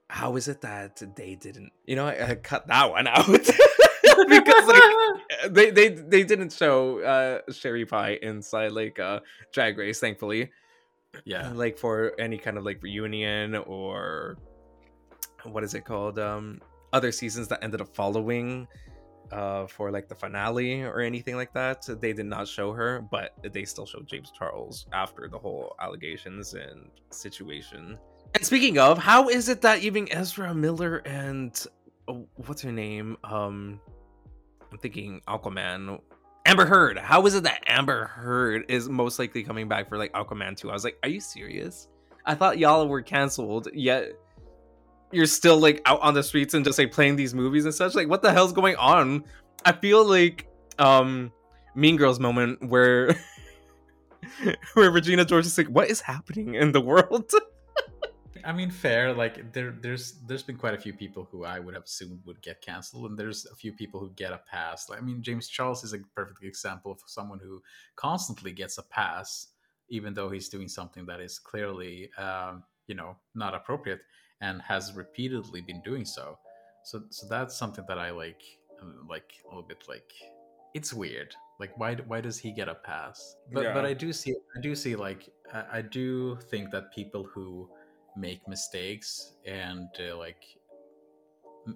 how 0.09 0.37
is 0.37 0.49
it 0.49 0.61
that 0.61 1.03
they 1.16 1.35
didn't 1.35 1.73
you 1.85 1.97
know, 1.97 2.07
I, 2.07 2.31
I 2.31 2.35
cut 2.37 2.66
that 2.69 2.90
one 2.90 3.07
out. 3.07 3.27
because 4.29 4.66
like 4.66 4.83
they, 5.51 5.71
they 5.71 5.88
they 5.88 6.25
didn't 6.25 6.53
show 6.53 7.01
uh 7.01 7.53
Sherry 7.53 7.85
Pie 7.85 8.19
inside 8.23 8.73
like 8.73 8.99
uh 8.99 9.21
Drag 9.53 9.77
Race, 9.79 10.01
thankfully. 10.01 10.51
Yeah. 11.25 11.51
Like 11.53 11.79
for 11.79 12.12
any 12.19 12.38
kind 12.38 12.59
of 12.59 12.64
like 12.64 12.83
reunion 12.83 13.57
or 13.57 14.37
what 15.45 15.64
is 15.64 15.75
it 15.75 15.85
called 15.85 16.19
um 16.19 16.61
other 16.92 17.12
seasons 17.12 17.49
that 17.49 17.62
ended 17.62 17.81
up 17.81 17.95
following 17.95 18.66
uh 19.33 19.66
for 19.66 19.90
like 19.90 20.09
the 20.09 20.14
finale 20.14 20.83
or 20.83 21.01
anything 21.01 21.35
like 21.37 21.53
that 21.53 21.85
they 22.01 22.12
did 22.12 22.27
not 22.27 22.47
show 22.47 22.73
her 22.73 23.05
but 23.11 23.35
they 23.53 23.64
still 23.64 23.87
showed 23.87 24.07
james 24.07 24.31
charles 24.37 24.87
after 24.92 25.29
the 25.29 25.38
whole 25.38 25.75
allegations 25.81 26.55
and 26.55 26.88
situation 27.11 27.99
and 28.37 28.44
speaking 28.44 28.79
of 28.79 28.99
how 28.99 29.29
is 29.29 29.49
it 29.49 29.62
that 29.62 29.83
even 29.83 30.07
ezra 30.12 30.55
miller 30.55 30.99
and 30.99 31.66
oh, 32.07 32.27
what's 32.35 32.61
her 32.61 32.70
name 32.70 33.16
um 33.25 33.81
i'm 34.70 34.79
thinking 34.79 35.20
aquaman 35.27 35.99
Amber 36.46 36.64
Heard. 36.64 36.96
How 36.96 37.27
is 37.27 37.35
it 37.35 37.42
that 37.42 37.64
Amber 37.66 38.05
Heard 38.07 38.66
is 38.68 38.88
most 38.88 39.18
likely 39.18 39.42
coming 39.42 39.66
back 39.66 39.88
for 39.88 39.99
like 39.99 40.12
Aquaman 40.12 40.57
2? 40.57 40.70
I 40.70 40.72
was 40.75 40.85
like, 40.85 40.96
are 41.03 41.09
you 41.09 41.18
serious? 41.18 41.88
I 42.25 42.37
thought 42.37 42.57
y'all 42.59 42.87
were 42.87 43.03
canceled, 43.03 43.66
yet 43.75 44.12
you're 45.11 45.27
still 45.27 45.59
like 45.59 45.83
out 45.87 46.01
on 46.03 46.14
the 46.14 46.22
streets 46.22 46.55
and 46.55 46.64
just 46.64 46.79
like 46.79 46.92
playing 46.92 47.16
these 47.16 47.35
movies 47.35 47.64
and 47.64 47.75
such. 47.75 47.96
Like, 47.96 48.09
what 48.09 48.22
the 48.22 48.33
hell's 48.33 48.53
going 48.53 48.77
on? 48.77 49.25
I 49.64 49.72
feel 49.72 50.05
like 50.05 50.46
um 50.79 51.33
Mean 51.75 51.96
Girls 51.96 52.20
moment 52.20 52.62
where 52.62 53.16
where 54.75 54.92
Regina 54.92 55.25
George 55.25 55.46
is 55.46 55.59
like, 55.59 55.66
what 55.66 55.90
is 55.90 56.01
happening 56.01 56.55
in 56.55 56.70
the 56.70 56.81
world? 56.81 57.29
I 58.46 58.52
mean, 58.52 58.70
fair. 58.70 59.12
Like 59.12 59.52
there, 59.52 59.74
there's 59.80 60.12
there's 60.26 60.44
been 60.44 60.56
quite 60.56 60.74
a 60.74 60.78
few 60.78 60.92
people 60.92 61.28
who 61.30 61.44
I 61.44 61.59
would 61.59 61.74
have 61.74 61.85
assumed 61.85 62.20
would 62.26 62.40
get 62.42 62.62
canceled, 62.62 63.11
and 63.11 63.18
there's 63.18 63.44
a 63.46 63.56
few 63.56 63.72
people 63.72 63.98
who 63.98 64.11
get 64.11 64.32
a 64.32 64.40
pass. 64.50 64.88
Like, 64.88 65.00
I 65.00 65.02
mean, 65.02 65.20
James 65.20 65.48
Charles 65.48 65.82
is 65.82 65.92
a 65.92 65.98
perfect 66.14 66.44
example 66.44 66.92
of 66.92 67.00
someone 67.06 67.40
who 67.40 67.61
constantly 67.96 68.52
gets 68.52 68.78
a 68.78 68.85
pass, 68.85 69.48
even 69.88 70.14
though 70.14 70.30
he's 70.30 70.48
doing 70.48 70.68
something 70.68 71.04
that 71.06 71.20
is 71.20 71.40
clearly, 71.40 72.09
um, 72.18 72.62
you 72.87 72.94
know, 72.94 73.16
not 73.35 73.52
appropriate, 73.52 74.00
and 74.40 74.62
has 74.62 74.94
repeatedly 74.94 75.61
been 75.61 75.82
doing 75.82 76.04
so. 76.04 76.38
So, 76.85 77.02
so 77.11 77.26
that's 77.28 77.56
something 77.56 77.85
that 77.88 77.98
I 77.98 78.12
like, 78.12 78.42
um, 78.80 79.09
like 79.11 79.32
a 79.44 79.48
little 79.48 79.66
bit 79.66 79.82
like. 79.88 80.12
It's 80.72 80.94
weird. 80.94 81.35
Like, 81.59 81.76
why 81.78 81.96
why 81.96 82.20
does 82.20 82.38
he 82.38 82.52
get 82.52 82.68
a 82.68 82.74
pass? 82.76 83.37
But 83.50 83.64
yeah. 83.64 83.74
but 83.74 83.85
I 83.85 83.92
do 83.92 84.12
see 84.12 84.37
I 84.56 84.61
do 84.61 84.76
see 84.76 84.94
like 84.94 85.28
I, 85.52 85.78
I 85.78 85.82
do 85.82 86.37
think 86.50 86.70
that 86.70 86.92
people 86.92 87.24
who 87.24 87.68
make 88.16 88.46
mistakes 88.48 89.35
and 89.46 89.88
uh, 90.00 90.16
like 90.16 90.42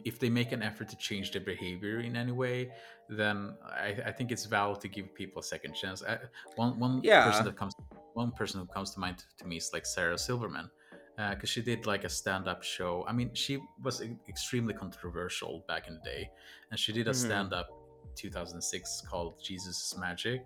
if 0.05 0.19
they 0.19 0.31
make 0.31 0.53
an 0.53 0.63
effort 0.63 0.89
to 0.89 0.97
change 0.97 1.33
their 1.33 1.41
behavior 1.41 2.01
in 2.01 2.17
any 2.17 2.33
way 2.33 2.71
then 3.09 3.55
I, 3.65 3.97
I 4.07 4.13
think 4.13 4.31
it's 4.31 4.45
valid 4.45 4.81
to 4.83 4.89
give 4.89 5.15
people 5.15 5.41
a 5.41 5.43
second 5.43 5.75
chance 5.75 6.03
I, 6.03 6.19
one 6.57 6.79
one 6.79 7.01
yeah. 7.03 7.25
person 7.25 7.45
that 7.45 7.57
comes 7.57 7.75
one 8.15 8.31
person 8.33 8.61
who 8.61 8.67
comes 8.67 8.93
to 8.93 9.01
mind 9.01 9.25
to 9.39 9.47
me 9.47 9.57
is 9.57 9.71
like 9.73 9.87
sarah 9.87 10.19
silverman 10.19 10.71
because 11.17 11.51
uh, 11.51 11.53
she 11.53 11.63
did 11.63 11.87
like 11.87 12.05
a 12.05 12.09
stand-up 12.09 12.63
show 12.63 13.05
i 13.09 13.13
mean 13.13 13.31
she 13.35 13.59
was 13.83 14.03
extremely 14.29 14.75
controversial 14.75 15.65
back 15.69 15.89
in 15.89 15.95
the 15.95 16.01
day 16.01 16.31
and 16.71 16.79
she 16.79 16.93
did 16.93 17.09
a 17.09 17.11
mm-hmm. 17.11 17.27
stand-up 17.27 17.69
2006 18.17 19.03
called 19.09 19.35
jesus 19.43 19.97
magic 19.99 20.45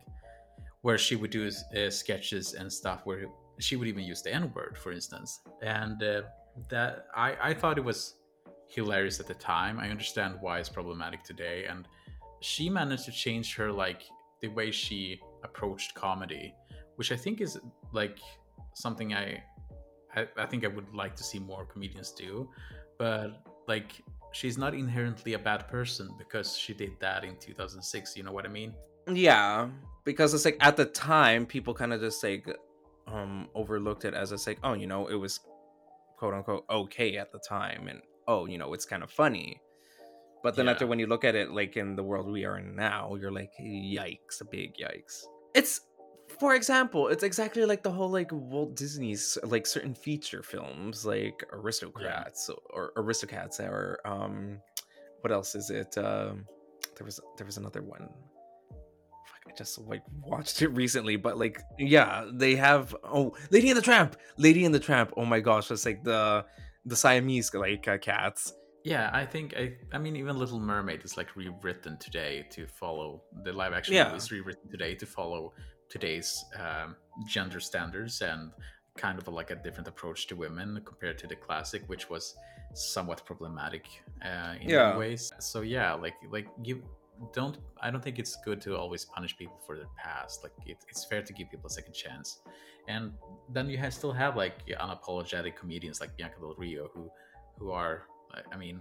where 0.81 0.99
she 0.99 1.17
would 1.17 1.31
do 1.31 1.49
uh, 1.49 1.91
sketches 1.91 2.55
and 2.55 2.71
stuff 2.71 3.01
where 3.05 3.27
she 3.59 3.77
would 3.77 3.89
even 3.89 4.05
use 4.05 4.23
the 4.23 4.33
N 4.33 4.53
word, 4.55 4.77
for 4.77 4.93
instance. 4.93 5.41
And 5.63 6.03
uh, 6.03 6.23
that 6.69 7.07
I, 7.15 7.37
I 7.43 7.55
thought 7.55 7.79
it 7.79 7.85
was 7.85 8.15
hilarious 8.69 9.21
at 9.21 9.27
the 9.27 9.35
time. 9.35 9.79
I 9.79 9.91
understand 9.91 10.37
why 10.41 10.59
it's 10.59 10.69
problematic 10.69 11.23
today. 11.23 11.67
And 11.69 11.87
she 12.41 12.69
managed 12.69 13.05
to 13.07 13.13
change 13.13 13.55
her 13.57 13.73
like 13.73 14.03
the 14.41 14.49
way 14.49 14.71
she 14.71 15.21
approached 15.43 15.95
comedy, 15.95 16.55
which 16.97 17.13
I 17.13 17.17
think 17.17 17.41
is 17.41 17.59
like 17.93 18.19
something 18.75 19.15
I, 19.15 19.43
I, 20.17 20.27
I 20.37 20.47
think 20.47 20.65
I 20.65 20.69
would 20.69 20.93
like 20.95 21.17
to 21.17 21.25
see 21.25 21.39
more 21.39 21.65
comedians 21.65 22.11
do. 22.11 22.51
But 22.99 23.45
like 23.67 24.03
she's 24.33 24.59
not 24.59 24.75
inherently 24.75 25.35
a 25.35 25.39
bad 25.39 25.69
person 25.69 26.11
because 26.19 26.59
she 26.59 26.75
did 26.75 26.93
that 27.01 27.25
in 27.25 27.37
2006. 27.37 28.17
You 28.17 28.25
know 28.25 28.33
what 28.33 28.45
I 28.45 28.49
mean? 28.49 28.75
Yeah, 29.11 29.69
because 30.05 30.35
it's 30.35 30.45
like 30.45 30.57
at 30.61 30.77
the 30.77 30.87
time 30.87 31.47
people 31.47 31.75
kind 31.75 31.93
of 31.93 32.01
just 32.01 32.23
like 32.23 32.47
um 33.07 33.49
overlooked 33.55 34.05
it 34.05 34.15
as 34.15 34.33
a 34.33 34.49
like 34.49 34.59
oh 34.63 34.73
you 34.73 34.87
know 34.87 35.07
it 35.09 35.15
was 35.15 35.41
quote 36.17 36.35
unquote 36.35 36.65
okay 36.71 37.17
at 37.17 37.33
the 37.33 37.39
time 37.39 37.89
and 37.89 38.01
oh 38.29 38.47
you 38.47 38.59
know 38.59 38.73
it's 38.73 38.85
kind 38.85 39.03
of 39.03 39.11
funny 39.11 39.61
but 40.43 40.57
then 40.57 40.67
yeah. 40.67 40.73
after 40.73 40.87
when 40.87 40.99
you 40.99 41.07
look 41.07 41.25
at 41.25 41.35
it 41.35 41.51
like 41.51 41.77
in 41.77 41.97
the 41.97 42.03
world 42.03 42.31
we 42.31 42.45
are 42.45 42.59
in 42.59 42.75
now 42.75 43.15
you're 43.15 43.33
like 43.33 43.53
yikes 43.61 44.41
a 44.41 44.45
big 44.45 44.75
yikes 44.77 45.25
it's 45.55 45.81
for 46.39 46.55
example 46.55 47.09
it's 47.09 47.23
exactly 47.23 47.65
like 47.65 47.83
the 47.83 47.91
whole 47.91 48.11
like 48.11 48.31
walt 48.33 48.75
disney's 48.77 49.37
like 49.45 49.67
certain 49.67 49.95
feature 49.95 50.43
films 50.43 51.05
like 51.05 51.45
aristocrats 51.53 52.49
yeah. 52.49 52.55
or, 52.71 52.93
or 52.97 53.05
aristocats 53.05 53.61
or 53.61 53.99
um 54.05 54.59
what 55.21 55.33
else 55.33 55.55
is 55.55 55.71
it 55.71 55.97
um 55.99 56.45
there 56.97 57.05
was 57.05 57.21
there 57.37 57.47
was 57.47 57.57
another 57.57 57.83
one 57.83 58.09
just 59.57 59.79
like 59.79 60.03
watched 60.23 60.63
it 60.63 60.69
recently, 60.69 61.17
but 61.17 61.39
like 61.39 61.61
yeah, 61.79 62.25
they 62.33 62.57
have 62.57 62.95
oh 63.05 63.37
Lady 63.51 63.71
and 63.71 63.77
the 63.77 63.83
Tramp, 63.83 64.17
Lady 64.37 64.65
and 64.65 64.75
the 64.75 64.81
Tramp. 64.81 65.13
Oh 65.17 65.25
my 65.25 65.41
gosh, 65.41 65.71
it's 65.71 65.87
like 65.87 66.05
the 66.05 66.45
the 66.85 66.97
Siamese 66.97 67.53
like 67.55 67.87
uh, 67.89 67.99
cats. 67.99 68.53
Yeah, 68.85 69.11
I 69.13 69.25
think 69.25 69.55
I 69.57 69.75
I 69.93 69.99
mean 69.99 70.17
even 70.17 70.39
Little 70.39 70.61
Mermaid 70.61 71.05
is 71.05 71.17
like 71.17 71.35
rewritten 71.37 71.97
today 71.99 72.47
to 72.51 72.67
follow 72.67 73.23
the 73.45 73.53
live 73.53 73.73
action 73.73 73.95
yeah. 73.95 74.15
is 74.15 74.31
rewritten 74.31 74.71
today 74.71 74.95
to 74.95 75.07
follow 75.07 75.53
today's 75.89 76.45
um, 76.59 76.97
gender 77.27 77.61
standards 77.61 78.21
and 78.21 78.51
kind 78.97 79.19
of 79.19 79.27
a, 79.29 79.31
like 79.31 79.51
a 79.51 79.57
different 79.57 79.89
approach 79.89 80.27
to 80.29 80.37
women 80.37 80.81
compared 80.85 81.19
to 81.19 81.27
the 81.27 81.37
classic, 81.37 81.83
which 81.87 82.09
was 82.11 82.37
somewhat 82.75 83.25
problematic 83.25 83.87
uh, 84.25 84.55
in 84.61 84.69
yeah. 84.69 84.97
ways. 84.97 85.33
So 85.41 85.63
yeah, 85.63 85.95
like 85.95 86.15
like 86.31 86.47
give 86.63 86.81
don't 87.33 87.59
I 87.81 87.91
don't 87.91 88.03
think 88.03 88.19
it's 88.19 88.37
good 88.45 88.61
to 88.63 88.77
always 88.77 89.05
punish 89.05 89.37
people 89.37 89.61
for 89.67 89.77
their 89.77 89.87
past. 89.97 90.43
Like 90.43 90.53
it, 90.67 90.79
it's 90.89 91.05
fair 91.05 91.23
to 91.23 91.33
give 91.33 91.51
people 91.51 91.67
a 91.67 91.71
second 91.71 91.95
chance, 91.95 92.41
and 92.89 93.13
then 93.53 93.69
you 93.69 93.79
have, 93.79 93.95
still 93.95 94.13
have 94.13 94.37
like 94.37 94.67
unapologetic 94.69 95.57
comedians 95.57 96.01
like 96.01 96.17
Bianca 96.17 96.41
Del 96.41 96.55
Rio 96.57 96.89
who 96.95 97.11
who 97.59 97.71
are 97.71 98.07
I 98.53 98.57
mean 98.57 98.81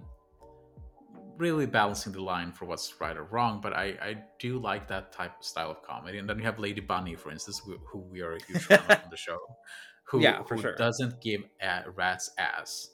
really 1.37 1.65
balancing 1.65 2.11
the 2.13 2.21
line 2.21 2.51
for 2.51 2.65
what's 2.65 2.93
right 2.99 3.17
or 3.17 3.23
wrong. 3.25 3.59
But 3.61 3.73
I 3.73 3.85
I 4.01 4.17
do 4.39 4.59
like 4.59 4.87
that 4.87 5.11
type 5.11 5.33
of 5.39 5.45
style 5.45 5.71
of 5.71 5.81
comedy. 5.81 6.17
And 6.17 6.29
then 6.29 6.37
you 6.37 6.45
have 6.45 6.59
Lady 6.59 6.81
Bunny, 6.81 7.15
for 7.15 7.31
instance, 7.31 7.61
who, 7.65 7.77
who 7.85 7.99
we 7.99 8.21
are 8.21 8.33
a 8.35 8.43
huge 8.43 8.63
fan 8.63 8.79
of 8.79 8.89
on 9.03 9.09
the 9.09 9.17
show, 9.17 9.39
who, 10.05 10.21
Yeah, 10.21 10.43
who 10.43 10.61
sure. 10.61 10.75
doesn't 10.75 11.21
give 11.21 11.43
a 11.61 11.83
rat's 11.95 12.31
ass. 12.37 12.89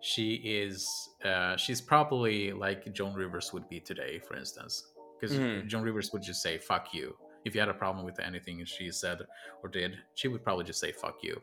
She 0.00 0.34
is 0.34 0.88
uh, 1.24 1.56
she's 1.56 1.80
probably 1.80 2.52
like 2.52 2.92
Joan 2.92 3.14
Rivers 3.14 3.52
would 3.52 3.68
be 3.68 3.80
today, 3.80 4.20
for 4.20 4.36
instance, 4.36 4.84
because 5.20 5.36
Mhm. 5.36 5.66
Joan 5.66 5.82
Rivers 5.82 6.12
would 6.12 6.22
just 6.22 6.40
say 6.42 6.58
"fuck 6.58 6.94
you" 6.94 7.16
if 7.44 7.54
you 7.54 7.60
had 7.60 7.68
a 7.68 7.74
problem 7.74 8.04
with 8.04 8.20
anything 8.20 8.64
she 8.64 8.90
said 8.92 9.18
or 9.62 9.68
did. 9.68 9.98
She 10.14 10.28
would 10.28 10.44
probably 10.44 10.64
just 10.64 10.80
say 10.80 10.92
"fuck 10.92 11.16
you," 11.22 11.40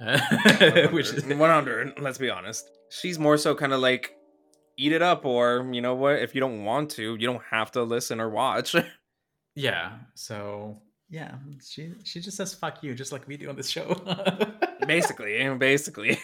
which 0.92 1.12
is 1.12 1.24
100 1.24 2.00
let's 2.00 2.18
be 2.18 2.28
honest 2.30 2.68
she's 2.90 3.18
more 3.18 3.36
so 3.36 3.54
kind 3.54 3.72
of 3.72 3.80
like 3.80 4.16
eat 4.76 4.90
it 4.92 5.02
up 5.02 5.24
or 5.24 5.68
you 5.72 5.80
know 5.80 5.94
what 5.94 6.18
if 6.18 6.34
you 6.34 6.40
don't 6.40 6.64
want 6.64 6.90
to 6.90 7.14
you 7.16 7.26
don't 7.26 7.42
have 7.50 7.70
to 7.70 7.82
listen 7.82 8.20
or 8.20 8.28
watch 8.28 8.74
yeah. 9.54 9.92
So 10.14 10.82
yeah, 11.10 11.36
she 11.62 11.92
she 12.02 12.18
just 12.20 12.36
says 12.36 12.54
"fuck 12.54 12.82
you" 12.82 12.92
just 12.94 13.12
like 13.12 13.28
we 13.28 13.36
do 13.36 13.48
on 13.48 13.56
this 13.56 13.68
show. 13.68 13.94
basically 14.86 15.48
basically 15.58 16.18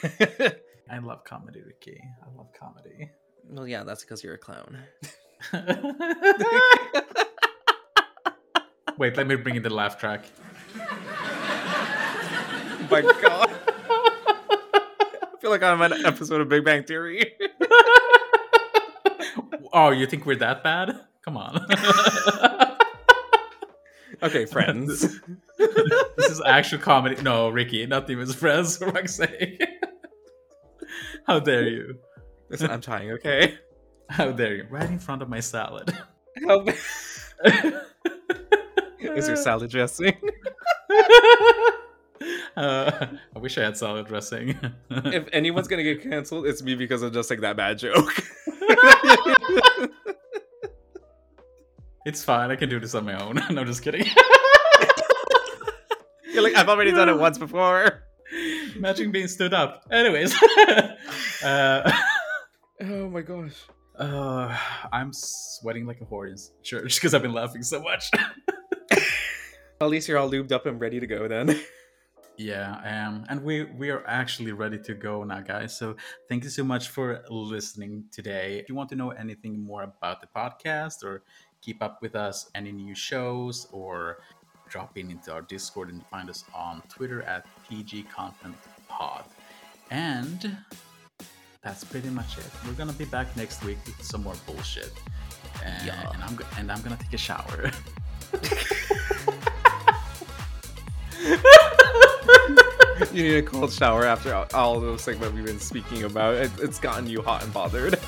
I 0.90 0.98
love 0.98 1.24
comedy, 1.24 1.60
Ricky. 1.64 2.00
I 2.22 2.26
love 2.36 2.48
comedy. 2.58 3.10
well 3.48 3.66
yeah 3.66 3.84
that's 3.84 4.02
because 4.04 4.22
you're 4.22 4.34
a 4.34 4.38
clown 4.38 4.76
Wait, 8.98 9.16
let 9.16 9.26
me 9.26 9.34
bring 9.36 9.56
in 9.56 9.62
the 9.62 9.70
laugh 9.70 9.98
track. 9.98 10.26
oh 10.78 10.86
my 12.90 13.00
god 13.00 13.50
i 13.98 15.36
feel 15.40 15.50
like 15.50 15.62
i'm 15.62 15.80
on 15.80 15.92
an 15.92 16.04
episode 16.04 16.40
of 16.42 16.48
big 16.50 16.62
bang 16.64 16.82
theory 16.84 17.32
oh, 19.72 19.90
you 19.90 20.04
think 20.06 20.26
we're 20.26 20.34
that 20.36 20.62
bad? 20.64 20.98
Come 21.24 21.36
on. 21.36 21.64
okay 24.22 24.44
friends 24.44 25.20
this 25.56 26.30
is 26.30 26.42
actual 26.44 26.78
comedy. 26.78 27.22
No, 27.22 27.48
Ricky, 27.48 27.86
not 27.86 28.10
even 28.10 28.26
friends, 28.26 28.76
for 28.76 28.90
fuck's 28.90 29.14
sake. 29.14 29.62
How 31.30 31.38
dare 31.38 31.68
you? 31.68 31.96
listen 32.48 32.68
i'm 32.72 32.80
trying 32.80 33.12
okay 33.12 33.56
How 34.10 34.32
dare 34.32 34.56
you? 34.56 34.66
Right 34.68 34.90
in 34.90 34.98
front 34.98 35.22
of 35.22 35.28
my 35.28 35.38
salad. 35.38 35.96
Help. 36.44 36.68
is 39.04 39.28
your 39.28 39.36
salad 39.36 39.70
dressing 39.70 40.12
Uh, 42.56 43.06
I 43.34 43.38
wish 43.38 43.56
I 43.56 43.62
had 43.62 43.76
salad 43.76 44.08
dressing. 44.08 44.58
if 44.90 45.28
anyone's 45.32 45.68
gonna 45.68 45.84
get 45.84 46.02
canceled 46.02 46.46
it's 46.46 46.60
me 46.62 46.74
because 46.74 47.02
of 47.02 47.12
just 47.12 47.30
like 47.30 47.40
that 47.42 47.56
bad 47.56 47.78
joke 47.78 48.12
it's 52.06 52.24
fine. 52.24 52.50
I 52.50 52.56
can 52.56 52.68
do 52.68 52.80
this 52.80 52.96
on 52.96 53.04
my 53.04 53.14
own. 53.24 53.40
no, 53.52 53.64
just 53.64 53.84
kidding. 53.84 54.04
You're 56.32 56.42
like, 56.42 56.56
I've 56.56 56.68
already 56.68 56.90
done 56.90 57.08
it 57.08 57.16
once 57.18 57.38
before. 57.38 58.02
Imagine 58.76 59.10
being 59.10 59.28
stood 59.28 59.52
up. 59.52 59.84
Anyways, 59.90 60.34
uh, 61.42 61.90
Oh 62.82 63.08
my 63.10 63.20
gosh. 63.20 63.52
uh, 63.98 64.56
I'm 64.92 65.12
sweating 65.12 65.86
like 65.86 66.00
a 66.00 66.04
horse 66.06 66.52
in 66.56 66.64
church 66.64 66.94
because 66.96 67.12
I've 67.14 67.22
been 67.22 67.32
laughing 67.34 67.62
so 67.62 67.82
much. 67.82 68.10
At 69.80 69.88
least 69.88 70.08
you're 70.08 70.18
all 70.18 70.30
lubed 70.30 70.52
up 70.52 70.66
and 70.66 70.80
ready 70.80 71.00
to 71.00 71.06
go 71.06 71.28
then. 71.28 71.58
Yeah, 72.36 72.76
um, 73.06 73.26
and 73.28 73.44
we 73.44 73.64
we 73.64 73.90
are 73.90 74.02
actually 74.06 74.52
ready 74.52 74.78
to 74.78 74.94
go 74.94 75.24
now, 75.24 75.40
guys. 75.42 75.76
So 75.76 75.96
thank 76.26 76.42
you 76.42 76.48
so 76.48 76.64
much 76.64 76.88
for 76.88 77.22
listening 77.28 78.04
today. 78.10 78.58
If 78.58 78.70
you 78.70 78.74
want 78.74 78.88
to 78.90 78.96
know 78.96 79.10
anything 79.10 79.62
more 79.62 79.82
about 79.82 80.22
the 80.22 80.26
podcast 80.34 81.04
or 81.04 81.22
keep 81.60 81.82
up 81.82 82.00
with 82.00 82.16
us, 82.16 82.48
any 82.54 82.72
new 82.72 82.94
shows, 82.94 83.68
or 83.72 84.20
drop 84.70 84.96
in 84.96 85.10
into 85.10 85.30
our 85.30 85.42
Discord 85.42 85.90
and 85.90 86.02
find 86.06 86.30
us 86.30 86.44
on 86.54 86.80
Twitter 86.88 87.20
at 87.24 87.44
PG 87.68 88.04
Content 88.04 88.56
Pod. 88.88 89.24
And 89.90 90.56
that's 91.62 91.84
pretty 91.84 92.08
much 92.10 92.38
it. 92.38 92.44
We're 92.66 92.72
gonna 92.72 92.92
be 92.92 93.04
back 93.04 93.36
next 93.36 93.62
week 93.64 93.78
with 93.86 94.02
some 94.02 94.22
more 94.22 94.34
bullshit. 94.46 94.92
And, 95.64 95.86
Yeah. 95.86 96.10
and 96.12 96.22
I'm 96.22 96.38
and 96.58 96.72
I'm 96.72 96.80
gonna 96.82 96.96
take 96.96 97.12
a 97.12 97.18
shower. 97.18 97.70
you 103.12 103.22
need 103.22 103.36
a 103.36 103.42
cold 103.42 103.72
shower 103.72 104.04
after 104.04 104.34
all, 104.34 104.46
all 104.54 104.80
those 104.80 105.04
things 105.04 105.18
that 105.20 105.32
we've 105.32 105.44
been 105.44 105.58
speaking 105.60 106.04
about. 106.04 106.34
It, 106.34 106.50
it's 106.60 106.78
gotten 106.78 107.06
you 107.08 107.22
hot 107.22 107.42
and 107.42 107.52
bothered. 107.52 107.98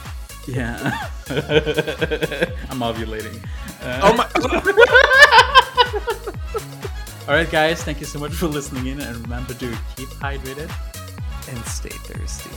Yeah. 0.46 0.78
I'm 1.30 2.80
ovulating. 2.80 3.42
Uh, 3.82 4.00
Oh 4.02 4.14
my. 4.16 4.28
All 7.28 7.34
right, 7.34 7.48
guys. 7.50 7.82
Thank 7.84 8.00
you 8.00 8.06
so 8.06 8.18
much 8.18 8.32
for 8.32 8.46
listening 8.48 8.88
in, 8.88 9.00
and 9.00 9.16
remember 9.22 9.54
to 9.54 9.78
keep 9.96 10.08
hydrated. 10.18 10.68
and 11.48 11.58
stay 11.66 11.88
thirsty. 11.90 12.50